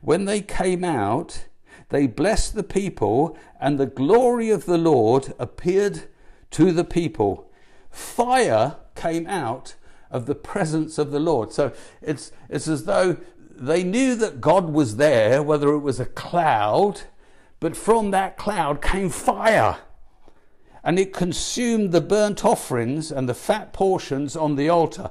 [0.00, 1.46] When they came out,
[1.90, 6.04] they blessed the people, and the glory of the Lord appeared
[6.50, 7.48] to the people.
[7.90, 9.76] Fire came out
[10.14, 11.52] of the presence of the Lord.
[11.52, 13.16] So it's, it's as though
[13.56, 17.02] they knew that God was there, whether it was a cloud,
[17.60, 19.78] but from that cloud came fire.
[20.82, 25.10] And it consumed the burnt offerings and the fat portions on the altar.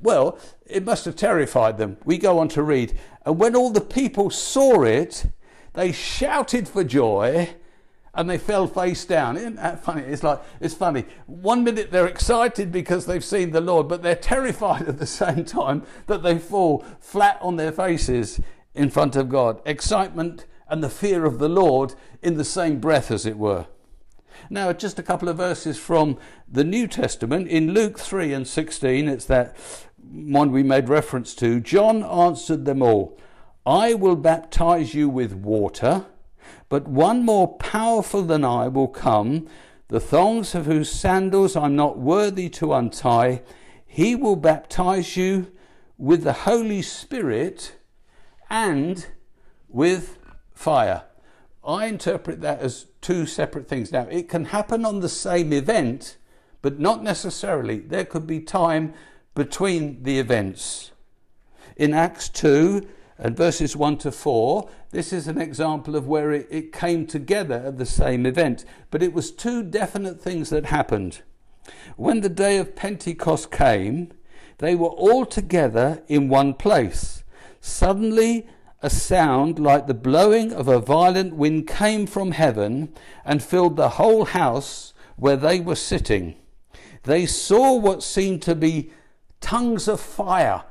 [0.00, 1.96] Well, it must have terrified them.
[2.04, 2.98] We go on to read.
[3.26, 5.26] And when all the people saw it,
[5.74, 7.54] they shouted for joy
[8.14, 9.36] and they fell face down.
[9.36, 10.02] Isn't that funny?
[10.02, 11.06] It's like, it's funny.
[11.26, 15.44] One minute they're excited because they've seen the Lord, but they're terrified at the same
[15.44, 18.40] time that they fall flat on their faces
[18.74, 19.60] in front of God.
[19.64, 23.66] Excitement and the fear of the Lord in the same breath, as it were.
[24.48, 26.18] Now, just a couple of verses from
[26.50, 27.48] the New Testament.
[27.48, 29.56] In Luke 3 and 16, it's that
[30.10, 31.60] one we made reference to.
[31.60, 33.18] John answered them all
[33.64, 36.06] I will baptize you with water
[36.72, 39.46] but one more powerful than I will come,
[39.88, 43.42] the thongs of whose sandals I'm not worthy to untie.
[43.84, 45.52] He will baptize you
[45.98, 47.76] with the Holy Spirit
[48.48, 49.06] and
[49.68, 50.16] with
[50.54, 51.02] fire.
[51.62, 53.92] I interpret that as two separate things.
[53.92, 56.16] Now, it can happen on the same event,
[56.62, 57.80] but not necessarily.
[57.80, 58.94] There could be time
[59.34, 60.92] between the events.
[61.76, 66.46] In Acts 2, and verses 1 to 4, this is an example of where it,
[66.50, 68.64] it came together at the same event.
[68.90, 71.22] But it was two definite things that happened.
[71.96, 74.12] When the day of Pentecost came,
[74.58, 77.24] they were all together in one place.
[77.60, 78.46] Suddenly,
[78.82, 82.92] a sound like the blowing of a violent wind came from heaven
[83.24, 86.34] and filled the whole house where they were sitting.
[87.04, 88.90] They saw what seemed to be
[89.40, 90.64] tongues of fire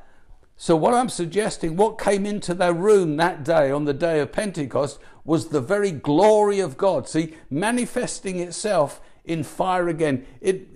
[0.61, 4.31] so, what I'm suggesting, what came into their room that day on the day of
[4.31, 7.09] Pentecost was the very glory of God.
[7.09, 10.23] See, manifesting itself in fire again.
[10.39, 10.67] It,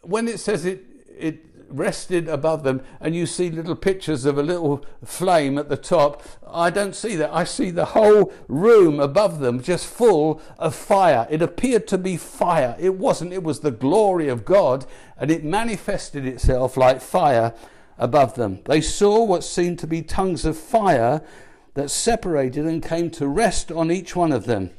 [0.00, 4.42] when it says it, it rested above them, and you see little pictures of a
[4.42, 7.30] little flame at the top, I don't see that.
[7.30, 11.26] I see the whole room above them just full of fire.
[11.28, 12.74] It appeared to be fire.
[12.80, 14.86] It wasn't, it was the glory of God,
[15.18, 17.52] and it manifested itself like fire
[17.98, 18.60] above them.
[18.64, 21.22] They saw what seemed to be tongues of fire
[21.74, 24.70] that separated and came to rest on each one of them.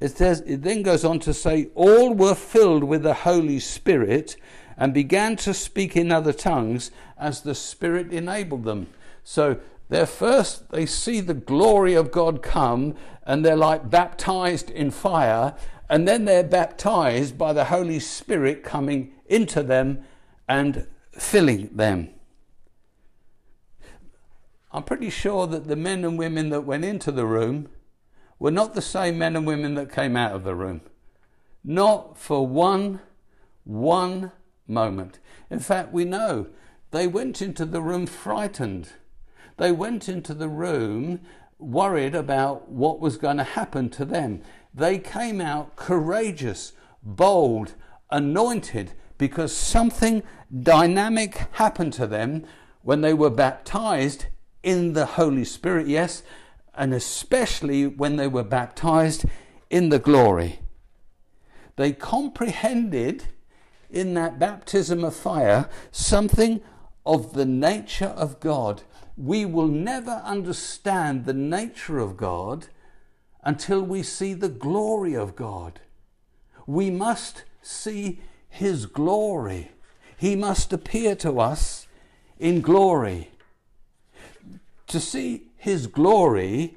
[0.00, 4.36] It, says, it then goes on to say, All were filled with the Holy Spirit
[4.76, 8.86] and began to speak in other tongues as the Spirit enabled them.
[9.24, 12.94] So they're first, they see the glory of God come
[13.26, 15.54] and they're like baptized in fire,
[15.90, 20.04] and then they're baptized by the Holy Spirit coming into them
[20.48, 22.10] and filling them.
[24.70, 27.68] I'm pretty sure that the men and women that went into the room
[28.38, 30.82] were not the same men and women that came out of the room.
[31.64, 33.00] Not for one,
[33.64, 34.32] one
[34.66, 35.20] moment.
[35.50, 36.48] In fact, we know
[36.90, 38.90] they went into the room frightened.
[39.56, 41.20] They went into the room
[41.58, 44.42] worried about what was going to happen to them.
[44.72, 47.74] They came out courageous, bold,
[48.10, 50.22] anointed because something
[50.62, 52.44] dynamic happened to them
[52.82, 54.26] when they were baptized
[54.62, 56.22] in the Holy Spirit, yes,
[56.74, 59.24] and especially when they were baptized
[59.70, 60.60] in the glory.
[61.76, 63.24] They comprehended
[63.90, 66.60] in that baptism of fire something
[67.06, 68.82] of the nature of God.
[69.16, 72.66] We will never understand the nature of God
[73.42, 75.80] until we see the glory of God.
[76.66, 79.70] We must see His glory.
[80.16, 81.86] He must appear to us
[82.38, 83.30] in glory.
[84.88, 86.76] To see His glory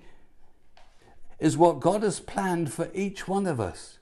[1.39, 3.97] is what God has planned for each one of us.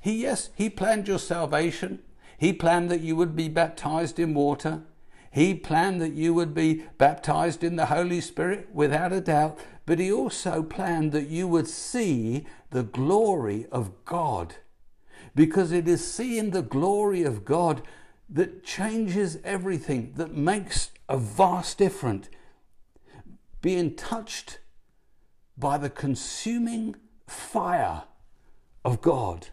[0.00, 2.00] He, yes, He planned your salvation.
[2.36, 4.82] He planned that you would be baptized in water.
[5.30, 9.58] He planned that you would be baptized in the Holy Spirit without a doubt.
[9.86, 14.56] But He also planned that you would see the glory of God.
[15.34, 17.82] Because it is seeing the glory of God
[18.28, 22.28] that changes everything, that makes a vast difference
[23.64, 24.58] being touched
[25.56, 26.94] by the consuming
[27.26, 28.02] fire
[28.84, 29.46] of God.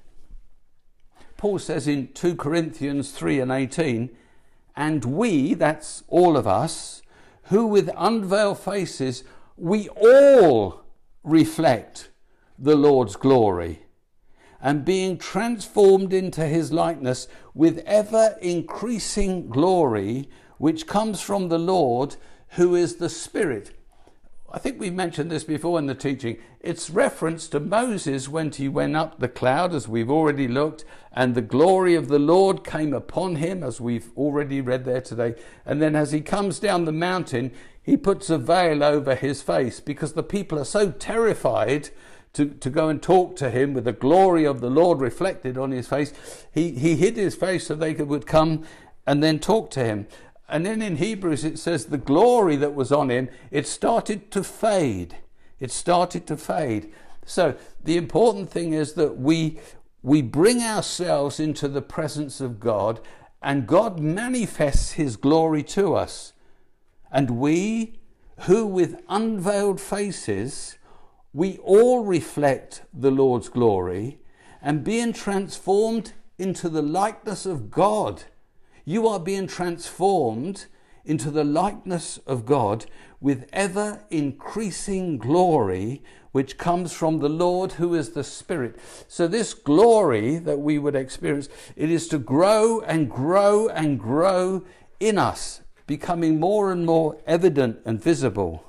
[1.38, 4.10] Paul says in 2 Corinthians 3 and 18,
[4.76, 7.02] And we, that's all of us,
[7.44, 9.24] who with unveiled faces,
[9.56, 10.84] we all
[11.24, 12.10] reflect
[12.60, 13.84] the Lord's glory
[14.62, 22.18] and being transformed into his likeness with ever increasing glory, which comes from the Lord,
[22.56, 23.72] who is the Spirit.
[24.54, 26.38] I think we mentioned this before in the teaching.
[26.60, 30.84] It's reference to Moses when he went up the cloud, as we've already looked,
[31.14, 35.36] and the glory of the Lord came upon him, as we've already read there today.
[35.66, 39.80] And then as he comes down the mountain, he puts a veil over his face
[39.80, 41.90] because the people are so terrified
[42.34, 45.72] to, to go and talk to him with the glory of the Lord reflected on
[45.72, 46.14] his face.
[46.52, 48.66] He, he hid his face so they could, would come
[49.08, 50.08] and then talk to him.
[50.52, 54.44] And then in Hebrews it says the glory that was on him, it started to
[54.44, 55.18] fade.
[55.62, 56.92] It started to fade.
[57.26, 59.60] So the important thing is that we,
[60.04, 63.00] we bring ourselves into the presence of God
[63.42, 66.34] and God manifests his glory to us.
[67.12, 68.00] And we,
[68.42, 70.78] who with unveiled faces,
[71.34, 74.20] we all reflect the Lord's glory
[74.62, 78.24] and being transformed into the likeness of God.
[78.92, 80.66] You are being transformed
[81.06, 82.88] into the likeness of God
[83.22, 88.76] with ever increasing glory, which comes from the Lord who is the Spirit.
[89.08, 94.66] So, this glory that we would experience, it is to grow and grow and grow
[95.00, 98.66] in us, becoming more and more evident and visible.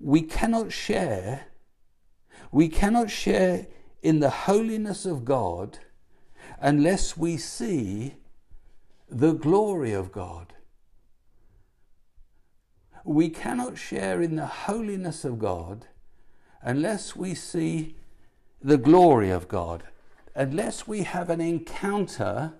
[0.00, 1.46] we cannot share,
[2.50, 3.68] we cannot share
[4.02, 5.78] in the holiness of God
[6.60, 8.14] unless we see
[9.10, 10.54] the glory of God.
[13.04, 15.86] We cannot share in the holiness of God
[16.62, 17.96] unless we see
[18.60, 19.84] the glory of God,
[20.34, 22.54] unless we have an encounter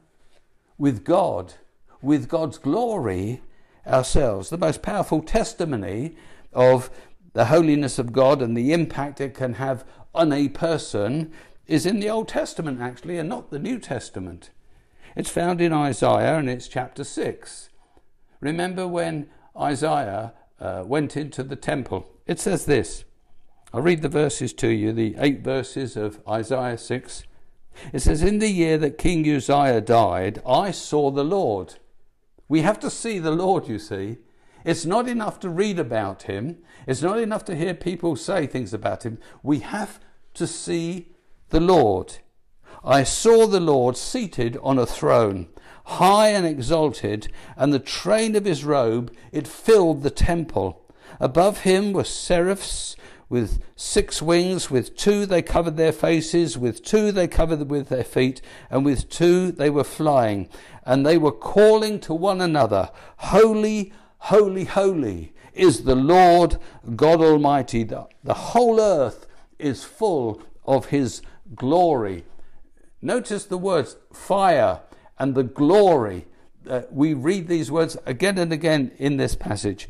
[0.78, 1.54] with God,
[2.00, 3.42] with God's glory
[3.86, 4.50] ourselves.
[4.50, 6.16] The most powerful testimony
[6.52, 6.90] of
[7.32, 9.84] the holiness of God and the impact it can have
[10.14, 11.32] on a person
[11.66, 14.50] is in the Old Testament, actually, and not the New Testament.
[15.16, 17.70] It's found in Isaiah and it's chapter 6.
[18.40, 22.08] Remember when Isaiah uh, went into the temple?
[22.26, 23.04] It says this.
[23.72, 27.24] I'll read the verses to you, the eight verses of Isaiah 6.
[27.92, 31.74] It says, In the year that King Uzziah died, I saw the Lord.
[32.48, 34.18] We have to see the Lord, you see.
[34.68, 36.58] It's not enough to read about him.
[36.86, 39.16] It's not enough to hear people say things about him.
[39.42, 39.98] We have
[40.34, 41.08] to see
[41.48, 42.18] the Lord.
[42.84, 45.48] I saw the Lord seated on a throne,
[45.86, 50.84] high and exalted, and the train of his robe, it filled the temple.
[51.18, 52.94] Above him were seraphs
[53.30, 58.04] with six wings, with two they covered their faces, with two they covered with their
[58.04, 60.46] feet, and with two they were flying.
[60.84, 66.58] And they were calling to one another, Holy, Holy, holy is the Lord
[66.96, 67.84] God Almighty.
[67.84, 69.26] The, the whole earth
[69.58, 71.22] is full of his
[71.54, 72.24] glory.
[73.00, 74.80] Notice the words fire
[75.18, 76.26] and the glory.
[76.68, 79.88] Uh, we read these words again and again in this passage.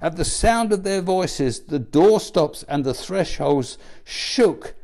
[0.00, 4.74] At the sound of their voices, the doorstops and the thresholds shook,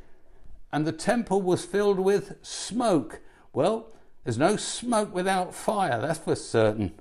[0.72, 3.20] and the temple was filled with smoke.
[3.53, 3.93] Well,
[4.24, 6.95] there's no smoke without fire, that's for certain.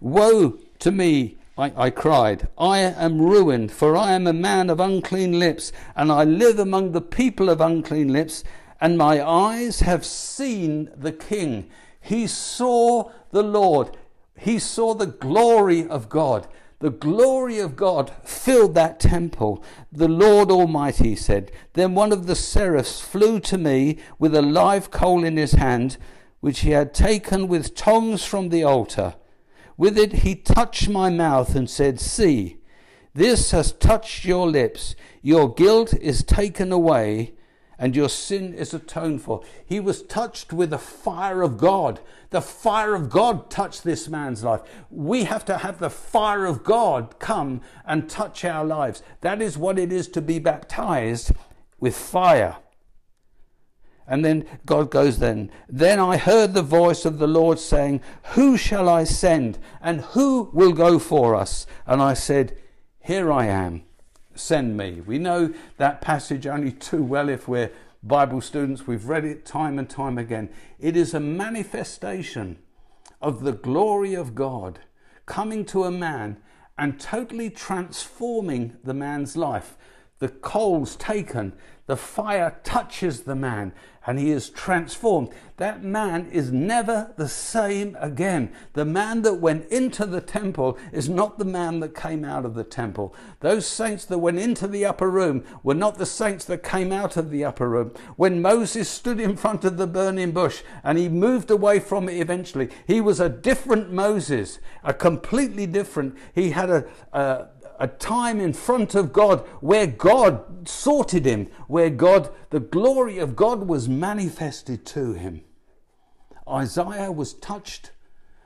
[0.00, 2.48] Woe to me, I, I, cried.
[2.56, 6.92] I am ruined, for I am a man of unclean lips, and I live among
[6.92, 8.42] the people of unclean lips,
[8.80, 11.68] and my eyes have seen the King.
[12.00, 13.96] He saw the Lord.
[14.36, 16.48] He saw the glory of God.
[16.80, 19.62] The glory of God filled that temple.
[19.92, 21.52] The Lord Almighty said.
[21.74, 25.96] Then one of the seraphs flew to me with a live coal in his hand,
[26.40, 29.14] which he had taken with tongs from the altar.
[29.76, 32.58] With it he touched my mouth and said, See,
[33.14, 34.94] this has touched your lips.
[35.22, 37.34] Your guilt is taken away
[37.78, 39.42] and your sin is atoned for.
[39.66, 42.00] He was touched with the fire of God.
[42.30, 44.60] The fire of God touched this man's life.
[44.88, 49.02] We have to have the fire of God come and touch our lives.
[49.20, 51.32] That is what it is to be baptized
[51.80, 52.58] with fire.
[54.12, 58.02] And then God goes then, then I heard the voice of the Lord saying,
[58.34, 59.58] Who shall I send?
[59.80, 61.66] And who will go for us?
[61.86, 62.58] And I said,
[63.00, 63.84] Here I am,
[64.34, 65.00] send me.
[65.00, 68.86] We know that passage only too well if we're Bible students.
[68.86, 70.50] We've read it time and time again.
[70.78, 72.58] It is a manifestation
[73.22, 74.80] of the glory of God
[75.24, 76.36] coming to a man
[76.76, 79.78] and totally transforming the man's life
[80.22, 81.52] the coals taken,
[81.86, 83.72] the fire touches the man,
[84.06, 85.30] and he is transformed.
[85.56, 88.52] That man is never the same again.
[88.74, 92.54] The man that went into the temple is not the man that came out of
[92.54, 93.12] the temple.
[93.40, 97.16] Those saints that went into the upper room were not the saints that came out
[97.16, 97.92] of the upper room.
[98.14, 102.20] When Moses stood in front of the burning bush and he moved away from it
[102.20, 106.16] eventually, he was a different Moses, a completely different.
[106.32, 107.48] He had a, a
[107.78, 113.36] a time in front of God where God sorted him, where God, the glory of
[113.36, 115.42] God was manifested to him.
[116.48, 117.90] Isaiah was touched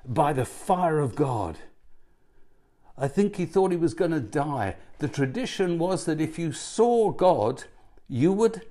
[0.05, 1.59] by the fire of God.
[2.99, 4.77] I think he thought he was going to die.
[4.99, 7.65] The tradition was that if you saw God,
[8.09, 8.63] you would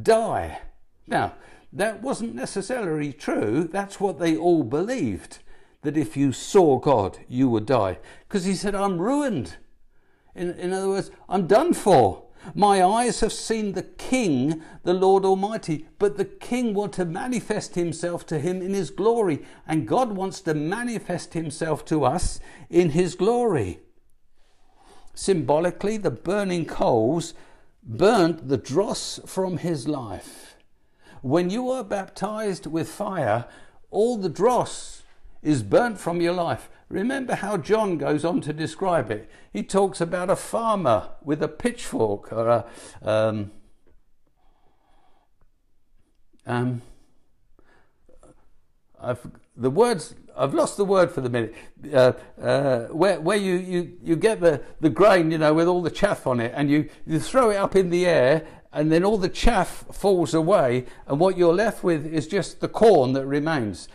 [0.00, 0.60] die.
[1.06, 1.34] Now,
[1.72, 3.68] that wasn't necessarily true.
[3.70, 5.38] That's what they all believed
[5.84, 7.98] that if you saw God, you would die.
[8.26, 9.56] Because he said, I'm ruined.
[10.34, 12.24] In, in other words, I'm done for.
[12.54, 15.86] My eyes have seen the King, the Lord Almighty.
[15.98, 19.42] But the King wants to manifest himself to him in his glory.
[19.66, 23.80] And God wants to manifest himself to us in his glory.
[25.14, 27.34] Symbolically, the burning coals
[27.82, 30.56] burnt the dross from his life.
[31.22, 33.46] When you are baptized with fire,
[33.90, 35.02] all the dross
[35.42, 36.68] is burnt from your life.
[36.94, 39.28] Remember how John goes on to describe it.
[39.52, 42.66] He talks about a farmer with a pitchfork or a.
[43.02, 43.50] Um,
[46.46, 46.82] um,
[49.00, 49.26] I've,
[49.56, 51.56] the words I've lost the word for the minute.
[51.92, 55.82] Uh, uh, where where you, you, you get the, the grain, you know, with all
[55.82, 59.02] the chaff on it, and you, you throw it up in the air, and then
[59.02, 63.26] all the chaff falls away, and what you're left with is just the corn that
[63.26, 63.88] remains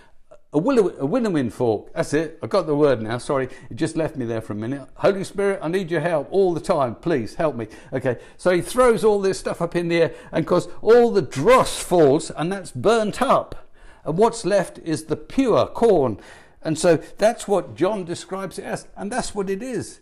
[0.52, 1.94] a, willow, a winnowing fork.
[1.94, 2.40] That's it.
[2.42, 3.18] I got the word now.
[3.20, 4.88] Sorry, it just left me there for a minute.
[4.96, 6.96] Holy Spirit, I need your help all the time.
[6.96, 7.68] Please help me.
[7.94, 11.22] Okay, so he throws all this stuff up in the air, and because all the
[11.22, 13.70] dross falls, and that's burnt up,
[14.04, 16.20] and what's left is the pure corn.
[16.62, 20.00] And so that's what John describes it as, and that's what it is.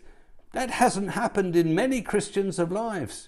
[0.52, 3.27] That hasn't happened in many Christians' of lives.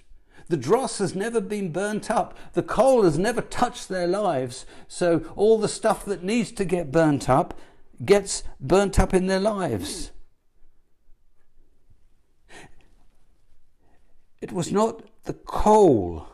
[0.50, 2.36] The dross has never been burnt up.
[2.54, 4.66] The coal has never touched their lives.
[4.88, 7.56] So all the stuff that needs to get burnt up
[8.04, 10.10] gets burnt up in their lives.
[14.40, 16.26] It was not the coal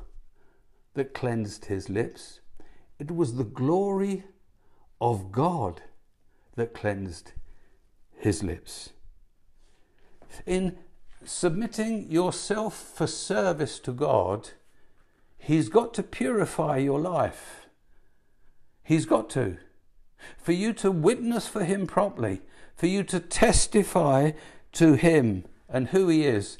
[0.94, 2.40] that cleansed his lips,
[2.98, 4.24] it was the glory
[4.98, 5.82] of God
[6.54, 7.32] that cleansed
[8.16, 8.94] his lips.
[10.46, 10.78] In
[11.28, 14.50] submitting yourself for service to God,
[15.38, 17.66] He's got to purify your life.
[18.82, 19.58] He's got to.
[20.38, 22.42] For you to witness for Him properly,
[22.74, 24.32] for you to testify
[24.72, 26.58] to Him and who He is,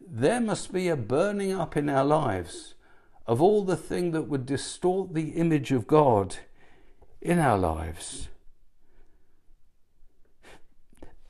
[0.00, 2.74] there must be a burning up in our lives
[3.26, 6.36] of all the thing that would distort the image of God
[7.20, 8.28] in our lives.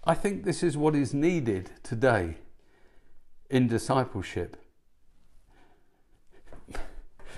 [0.05, 2.37] I think this is what is needed today
[3.51, 4.57] in discipleship.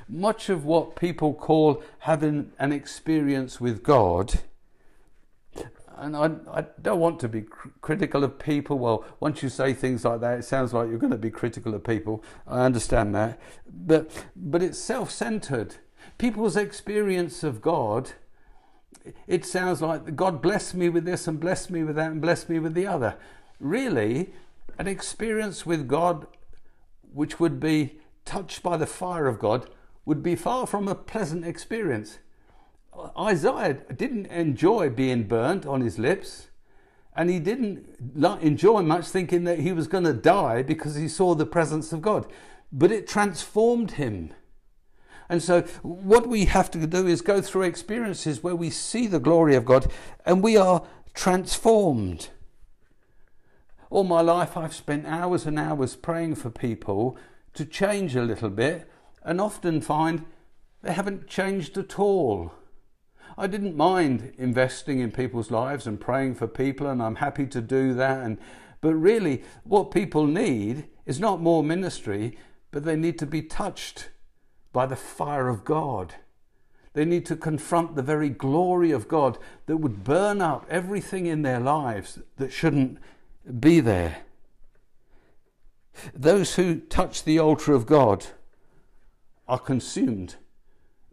[0.09, 4.41] Much of what people call having an experience with God,
[5.97, 8.79] and I, I don't want to be cr- critical of people.
[8.79, 11.75] Well, once you say things like that, it sounds like you're going to be critical
[11.75, 12.25] of people.
[12.47, 13.39] I understand that.
[13.67, 15.77] But, but it's self centered.
[16.17, 18.13] People's experience of God
[19.27, 22.49] it sounds like God blessed me with this and blessed me with that and blessed
[22.49, 23.17] me with the other.
[23.61, 24.33] Really,
[24.77, 26.27] an experience with God
[27.13, 29.69] which would be touched by the fire of God
[30.05, 32.19] would be far from a pleasant experience.
[33.19, 36.49] Isaiah didn't enjoy being burnt on his lips,
[37.17, 37.87] and he didn't
[38.41, 42.03] enjoy much thinking that he was going to die because he saw the presence of
[42.03, 42.27] God.
[42.73, 44.33] But it transformed him.
[45.29, 49.21] And so, what we have to do is go through experiences where we see the
[49.21, 49.91] glory of God
[50.25, 52.31] and we are transformed.
[53.91, 57.17] All my life, I've spent hours and hours praying for people
[57.55, 58.91] to change a little bit
[59.23, 60.25] and often find
[60.83, 62.53] they haven't changed at all.
[63.39, 67.61] I didn't mind investing in people's lives and praying for people, and I'm happy to
[67.61, 68.25] do that.
[68.25, 68.39] And,
[68.81, 72.37] but really, what people need is not more ministry,
[72.71, 74.11] but they need to be touched
[74.73, 76.15] by the fire of God.
[76.93, 81.43] They need to confront the very glory of God that would burn up everything in
[81.43, 82.99] their lives that shouldn't
[83.61, 84.19] be there.
[86.15, 88.27] Those who touch the altar of God
[89.47, 90.37] are consumed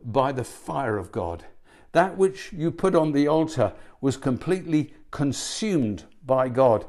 [0.04, 1.46] by the fire of God.
[1.94, 6.86] That which you put on the altar was completely consumed by God.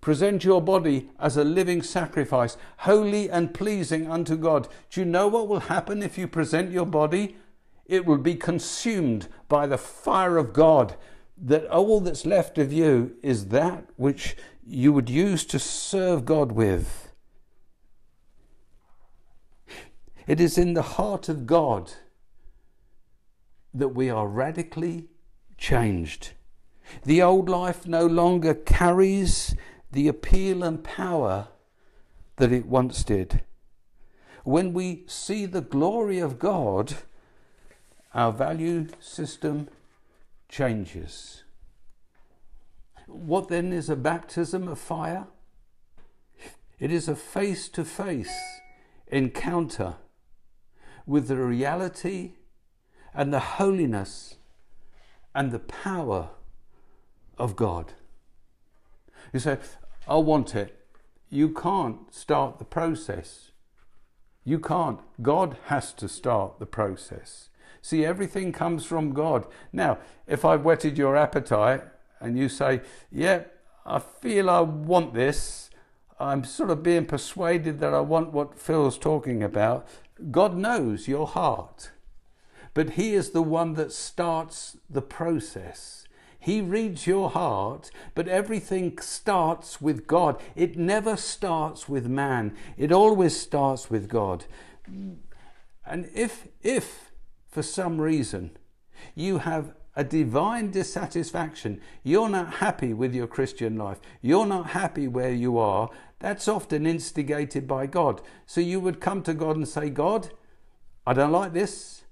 [0.00, 4.68] Present your body as a living sacrifice, holy and pleasing unto God.
[4.90, 7.36] Do you know what will happen if you present your body?
[7.86, 10.94] It will be consumed by the fire of God.
[11.36, 14.36] That all that's left of you is that which
[14.70, 17.10] you would use to serve God with.
[20.28, 21.92] It is in the heart of God
[23.74, 25.08] that we are radically
[25.58, 26.30] changed.
[27.04, 29.56] The old life no longer carries
[29.90, 31.48] the appeal and power
[32.36, 33.42] that it once did.
[34.44, 36.94] When we see the glory of God,
[38.14, 39.68] our value system
[40.48, 41.42] changes.
[43.12, 45.26] What then is a baptism of fire?
[46.78, 48.34] It is a face to face
[49.08, 49.96] encounter
[51.06, 52.32] with the reality
[53.12, 54.36] and the holiness
[55.34, 56.30] and the power
[57.36, 57.92] of God.
[59.32, 59.58] You say,
[60.08, 60.76] I want it.
[61.28, 63.50] You can't start the process.
[64.44, 65.00] You can't.
[65.22, 67.50] God has to start the process.
[67.82, 69.46] See, everything comes from God.
[69.72, 71.82] Now, if I've whetted your appetite
[72.20, 73.44] and you say, Yeah,
[73.84, 75.70] I feel I want this,
[76.18, 79.88] I'm sort of being persuaded that I want what Phil's talking about,
[80.30, 81.92] God knows your heart.
[82.74, 86.06] But He is the one that starts the process.
[86.38, 90.40] He reads your heart, but everything starts with God.
[90.56, 92.56] It never starts with man.
[92.78, 94.46] It always starts with God.
[94.86, 97.12] And if, if
[97.50, 98.56] for some reason
[99.14, 105.08] you have a divine dissatisfaction, you're not happy with your Christian life, you're not happy
[105.08, 108.20] where you are, that's often instigated by God.
[108.46, 110.30] So you would come to God and say, God,
[111.06, 112.02] I don't like this.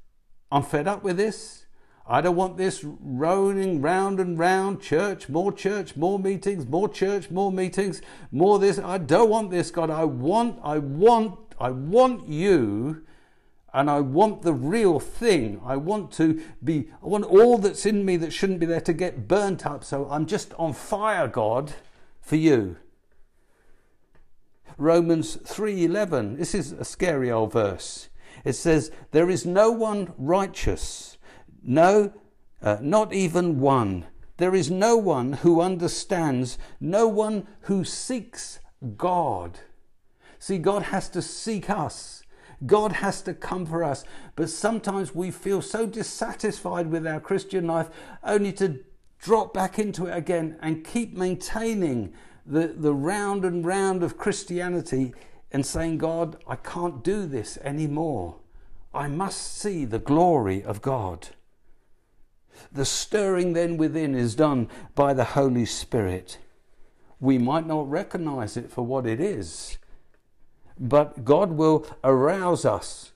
[0.51, 1.67] I'm fed up with this.
[2.11, 7.31] I don't want this rolling round and round church, more church, more meetings, more church,
[7.31, 8.01] more meetings,
[8.33, 8.79] more this.
[8.79, 9.91] I don't want this, God.
[9.91, 13.03] I want, I want, I want you
[13.79, 15.61] and I want the real thing.
[15.65, 18.93] I want to be, I want all that's in me that shouldn't be there to
[18.93, 19.85] get burnt up.
[19.85, 21.75] So I'm just on fire, God,
[22.21, 22.77] for you.
[24.79, 26.39] Romans 3:11.
[26.39, 28.09] This is a scary old verse.
[28.45, 31.17] It says, "There is no one righteous."
[31.63, 32.13] No,
[32.61, 34.07] uh, not even one.
[34.39, 38.59] There is no one who understands, no one who seeks
[38.97, 39.61] God.
[40.41, 42.18] See, God has to seek us.
[42.67, 44.05] God has to come for us.
[44.37, 47.89] But sometimes we feel so dissatisfied with our Christian life
[48.23, 48.81] only to
[49.21, 52.13] drop back into it again and keep maintaining
[52.47, 55.13] the, the round and round of Christianity
[55.53, 58.37] and saying, God, I can't do this anymore.
[58.95, 61.29] I must see the glory of God.
[62.73, 66.39] The stirring then within is done by the Holy Spirit.
[67.21, 69.79] We might not recognize it for what it is,
[70.79, 73.13] but God will arouse us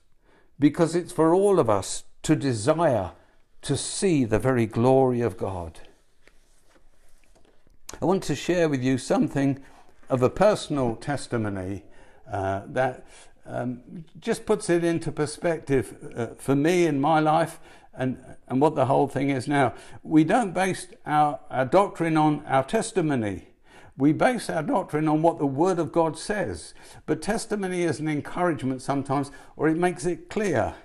[0.59, 3.11] because it's for all of us to desire
[3.61, 5.79] to see the very glory of God.
[8.01, 9.61] I want to share with you something
[10.09, 11.83] of a personal testimony
[12.31, 13.05] uh, that
[13.45, 17.59] um, just puts it into perspective uh, for me in my life
[17.93, 19.73] and, and what the whole thing is now.
[20.01, 23.47] We don't base our, our doctrine on our testimony.
[23.97, 26.73] We base our doctrine on what the Word of God says.
[27.05, 30.75] But testimony is an encouragement sometimes, or it makes it clear.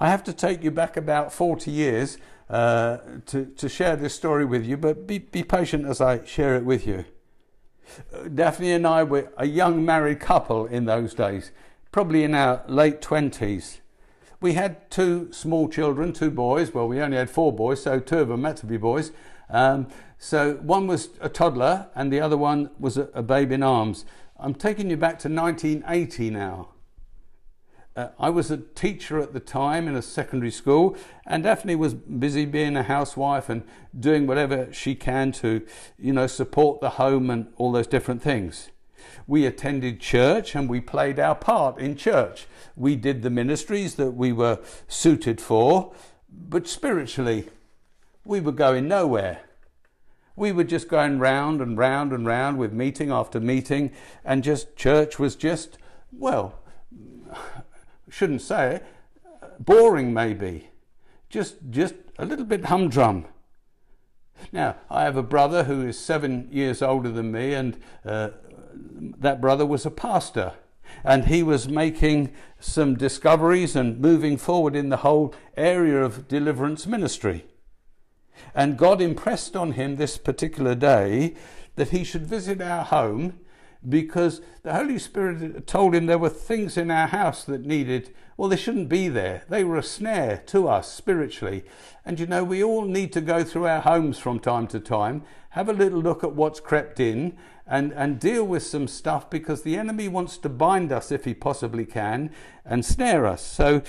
[0.00, 2.18] I have to take you back about 40 years
[2.48, 6.56] uh, to, to share this story with you, but be, be patient as I share
[6.56, 7.04] it with you.
[8.12, 11.50] Uh, Daphne and I were a young married couple in those days,
[11.92, 13.80] probably in our late 20s
[14.42, 16.74] we had two small children, two boys.
[16.74, 19.12] Well, we only had four boys, so two of them had to be boys.
[19.50, 19.88] Um,
[20.18, 24.04] so one was a toddler and the other one was a, a babe in arms.
[24.38, 26.68] I'm taking you back to 1980 now.
[27.94, 31.92] Uh, I was a teacher at the time in a secondary school, and Daphne was
[31.92, 33.64] busy being a housewife and
[33.98, 35.66] doing whatever she can to,
[35.98, 38.70] you know, support the home and all those different things.
[39.26, 42.46] We attended church and we played our part in church.
[42.76, 45.92] We did the ministries that we were suited for,
[46.30, 47.48] but spiritually,
[48.24, 49.40] we were going nowhere.
[50.34, 53.92] We were just going round and round and round with meeting after meeting,
[54.24, 55.78] and just church was just,
[56.10, 56.60] well,
[58.08, 58.86] shouldn't say it,
[59.58, 60.70] boring maybe.
[61.28, 63.26] Just, just a little bit humdrum.
[64.50, 68.30] Now, I have a brother who is seven years older than me, and uh,
[69.18, 70.54] that brother was a pastor
[71.04, 76.86] and he was making some discoveries and moving forward in the whole area of deliverance
[76.86, 77.44] ministry.
[78.54, 81.34] And God impressed on him this particular day
[81.76, 83.40] that he should visit our home
[83.88, 88.48] because the Holy Spirit told him there were things in our house that needed, well,
[88.48, 89.44] they shouldn't be there.
[89.48, 91.64] They were a snare to us spiritually.
[92.04, 95.24] And you know, we all need to go through our homes from time to time,
[95.50, 99.62] have a little look at what's crept in, and, and deal with some stuff because
[99.62, 102.30] the enemy wants to bind us if he possibly can
[102.64, 103.44] and snare us.
[103.44, 103.82] So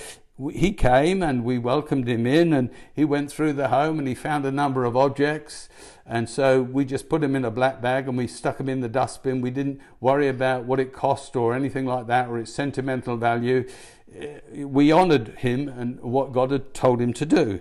[0.52, 4.14] he came and we welcomed him in and he went through the home and he
[4.14, 5.68] found a number of objects.
[6.04, 8.80] And so we just put him in a black bag and we stuck him in
[8.80, 9.40] the dustbin.
[9.40, 13.68] We didn't worry about what it cost or anything like that or its sentimental value.
[14.12, 17.60] Eh, we honored him and what god had told him to do.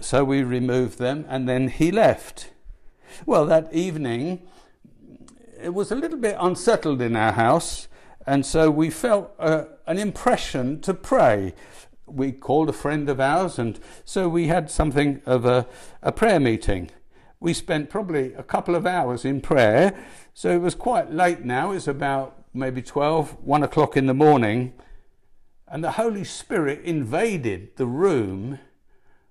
[0.00, 2.50] So we removed them and then he left.
[3.26, 4.46] Well that evening
[5.60, 7.87] it was a little bit unsettled in our house
[8.28, 11.54] and so we felt uh, an impression to pray.
[12.06, 15.66] We called a friend of ours, and so we had something of a,
[16.02, 16.90] a prayer meeting.
[17.40, 19.98] We spent probably a couple of hours in prayer,
[20.34, 21.72] so it was quite late now.
[21.72, 24.74] It's about maybe 12, 1 o'clock in the morning,
[25.66, 28.58] and the Holy Spirit invaded the room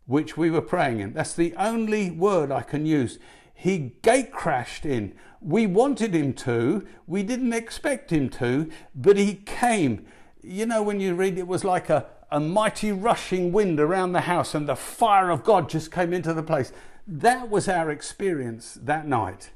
[0.08, 1.14] which we were praying in.
[1.14, 3.20] That's the only word I can use.
[3.54, 5.14] He gate crashed in.
[5.41, 10.05] We wanted him to, we didn't expect him to, but he came.
[10.41, 14.21] You know, when you read it was like a, a mighty rushing wind around the
[14.21, 16.71] house, and the fire of God just came into the place.
[17.07, 19.51] That was our experience that night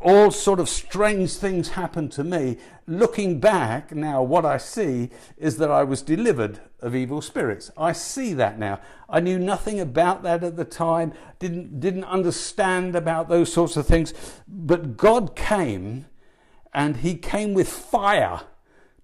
[0.00, 2.58] all sort of strange things happened to me.
[2.86, 7.70] Looking back now, what I see is that I was delivered of evil spirits.
[7.76, 8.80] I see that now.
[9.08, 13.86] I knew nothing about that at the time, didn't, didn't understand about those sorts of
[13.86, 14.12] things.
[14.46, 16.06] But God came
[16.72, 18.42] and He came with fire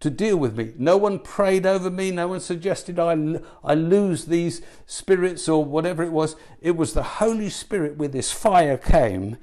[0.00, 0.72] to deal with me.
[0.78, 2.10] No one prayed over me.
[2.10, 6.36] No one suggested I, I lose these spirits or whatever it was.
[6.60, 9.36] It was the Holy Spirit with this fire came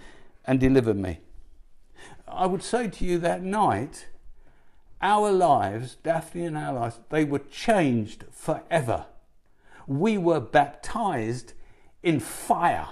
[0.46, 1.20] and delivered me.
[2.38, 4.08] I would say to you that night,
[5.02, 9.08] our lives, Daphne and our lives, they were changed forever.
[9.88, 11.54] We were baptized
[12.04, 12.90] in fire.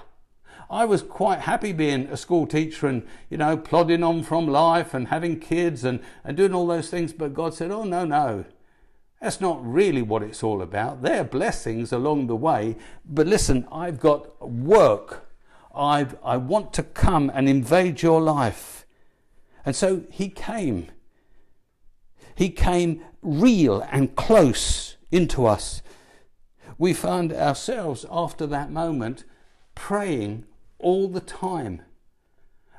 [0.68, 4.94] I was quite happy being a school teacher and, you know, plodding on from life
[4.94, 7.12] and having kids and, and doing all those things.
[7.12, 8.44] But God said, Oh, no, no.
[9.20, 11.02] That's not really what it's all about.
[11.02, 12.76] There are blessings along the way.
[13.04, 15.30] But listen, I've got work.
[15.74, 18.85] I've, I want to come and invade your life.
[19.66, 20.86] And so he came.
[22.36, 25.82] He came real and close into us.
[26.78, 29.24] We found ourselves after that moment
[29.74, 30.44] praying
[30.78, 31.82] all the time.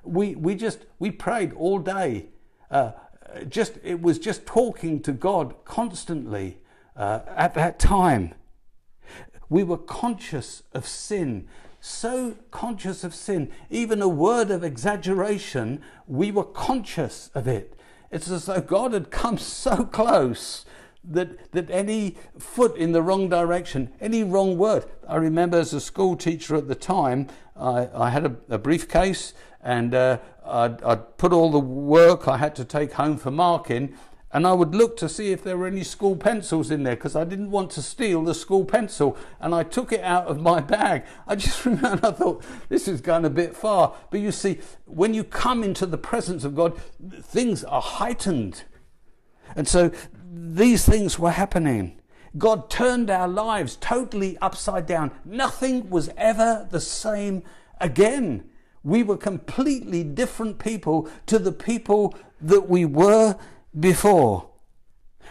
[0.03, 2.27] We, we just, we prayed all day.
[2.71, 2.91] Uh,
[3.49, 6.59] just, it was just talking to God constantly
[6.95, 8.33] uh, at that time.
[9.49, 11.47] We were conscious of sin
[11.80, 17.75] so conscious of sin, even a word of exaggeration, we were conscious of it.
[18.11, 20.65] It's as though God had come so close
[21.03, 24.86] that, that any foot in the wrong direction, any wrong word.
[25.07, 29.34] I remember as a school teacher at the time, I, I had a, a briefcase
[29.61, 33.95] and uh, I'd, I'd put all the work I had to take home for marking
[34.32, 37.15] and I would look to see if there were any school pencils in there because
[37.15, 39.17] I didn't want to steal the school pencil.
[39.39, 41.05] And I took it out of my bag.
[41.25, 43.95] I just remember, I thought, this is going a bit far.
[44.11, 46.78] But you see, when you come into the presence of God,
[47.21, 48.63] things are heightened.
[49.55, 49.91] And so
[50.30, 52.01] these things were happening.
[52.38, 55.11] God turned our lives totally upside down.
[55.23, 57.43] Nothing was ever the same
[57.80, 58.43] again.
[58.84, 63.38] We were completely different people to the people that we were
[63.78, 64.49] before.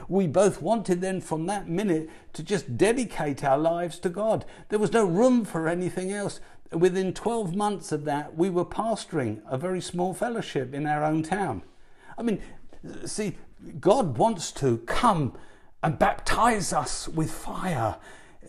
[0.09, 4.45] We both wanted then from that minute to just dedicate our lives to God.
[4.69, 6.41] There was no room for anything else.
[6.73, 11.23] Within 12 months of that, we were pastoring a very small fellowship in our own
[11.23, 11.63] town.
[12.19, 12.41] I mean,
[13.05, 13.37] see,
[13.81, 15.37] God wants to come
[15.83, 17.97] and baptize us with fire,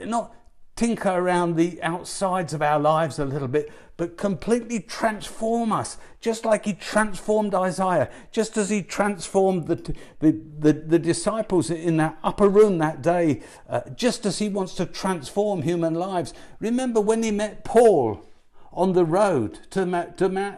[0.04, 0.34] not
[0.78, 6.46] tinker around the outsides of our lives a little bit, but completely transform us, just
[6.46, 9.76] like he transformed Isaiah, just as he transformed the,
[10.20, 14.76] the, the, the disciples in that upper room that day, uh, just as he wants
[14.76, 16.34] to transform human lives.
[16.60, 18.24] Remember when he met Paul
[18.72, 19.80] on the road to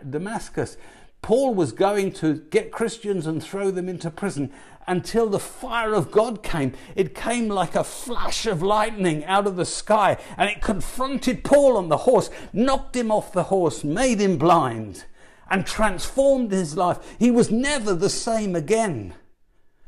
[0.10, 0.78] Damascus?
[1.22, 4.52] Paul was going to get Christians and throw them into prison
[4.90, 6.74] until the fire of God came.
[6.96, 11.78] It came like a flash of lightning out of the sky and it confronted Paul
[11.78, 15.06] on the horse, knocked him off the horse, made him blind,
[15.50, 17.16] and transformed his life.
[17.20, 19.14] He was never the same again.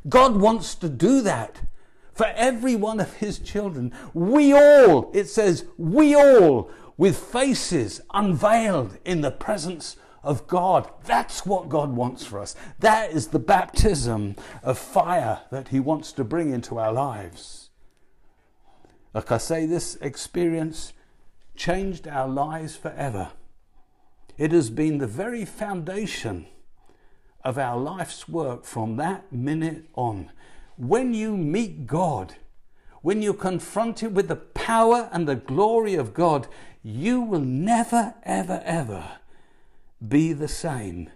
[0.07, 1.61] God wants to do that
[2.13, 3.91] for every one of his children.
[4.13, 10.89] We all, it says, we all with faces unveiled in the presence of God.
[11.05, 12.55] That's what God wants for us.
[12.79, 17.69] That is the baptism of fire that He wants to bring into our lives.
[19.13, 20.93] Like I say, this experience
[21.55, 23.31] changed our lives forever.
[24.37, 26.47] It has been the very foundation
[27.43, 30.31] of our life's work from that minute on.
[30.77, 32.35] When you meet God,
[33.01, 36.47] when you're confronted with the power and the glory of God,
[36.83, 39.03] you will never, ever, ever
[40.05, 41.09] be the same.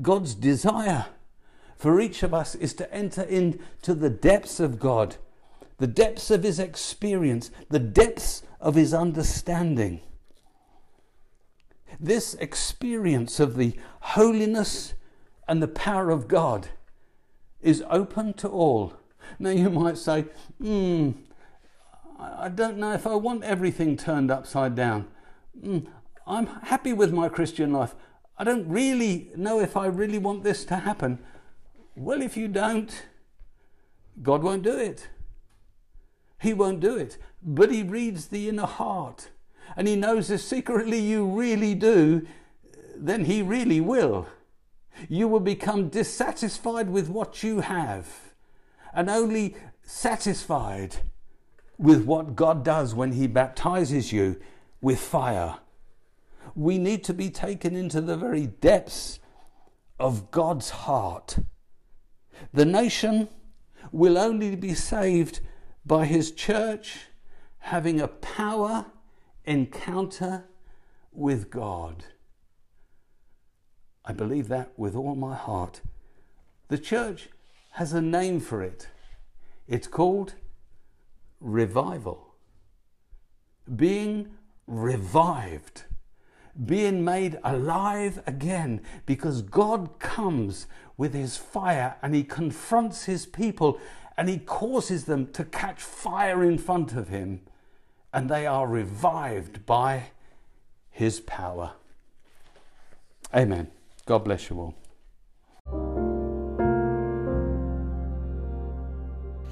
[0.00, 1.06] God's desire
[1.76, 5.16] for each of us is to enter into the depths of God,
[5.78, 10.00] the depths of His experience, the depths of His understanding.
[12.00, 14.94] This experience of the holiness
[15.46, 16.68] and the power of God
[17.60, 18.94] is open to all.
[19.38, 20.26] Now you might say,
[20.60, 21.12] hmm,
[22.18, 25.08] I don't know if I want everything turned upside down.
[25.62, 25.86] Mm,
[26.26, 27.94] I'm happy with my Christian life.
[28.36, 31.20] I don't really know if I really want this to happen.
[31.94, 33.06] Well, if you don't,
[34.22, 35.08] God won't do it.
[36.40, 37.16] He won't do it.
[37.42, 39.30] But He reads the inner heart.
[39.76, 42.26] And He knows if secretly you really do,
[42.96, 44.26] then He really will.
[45.08, 48.34] You will become dissatisfied with what you have
[48.92, 50.96] and only satisfied
[51.78, 54.40] with what God does when He baptizes you
[54.80, 55.58] with fire.
[56.56, 59.20] We need to be taken into the very depths
[60.00, 61.38] of God's heart.
[62.52, 63.28] The nation
[63.92, 65.40] will only be saved
[65.84, 67.08] by His church
[67.58, 68.86] having a power
[69.44, 70.44] encounter
[71.12, 72.04] with God.
[74.04, 75.82] I believe that with all my heart.
[76.68, 77.28] The church
[77.72, 78.88] has a name for it.
[79.68, 80.34] It's called
[81.40, 82.34] revival,
[83.74, 84.30] being
[84.66, 85.84] revived,
[86.64, 93.78] being made alive again, because God comes with his fire and he confronts his people
[94.16, 97.42] and he causes them to catch fire in front of him,
[98.14, 100.04] and they are revived by
[100.90, 101.72] his power.
[103.34, 103.68] Amen.
[104.06, 104.74] God bless you all.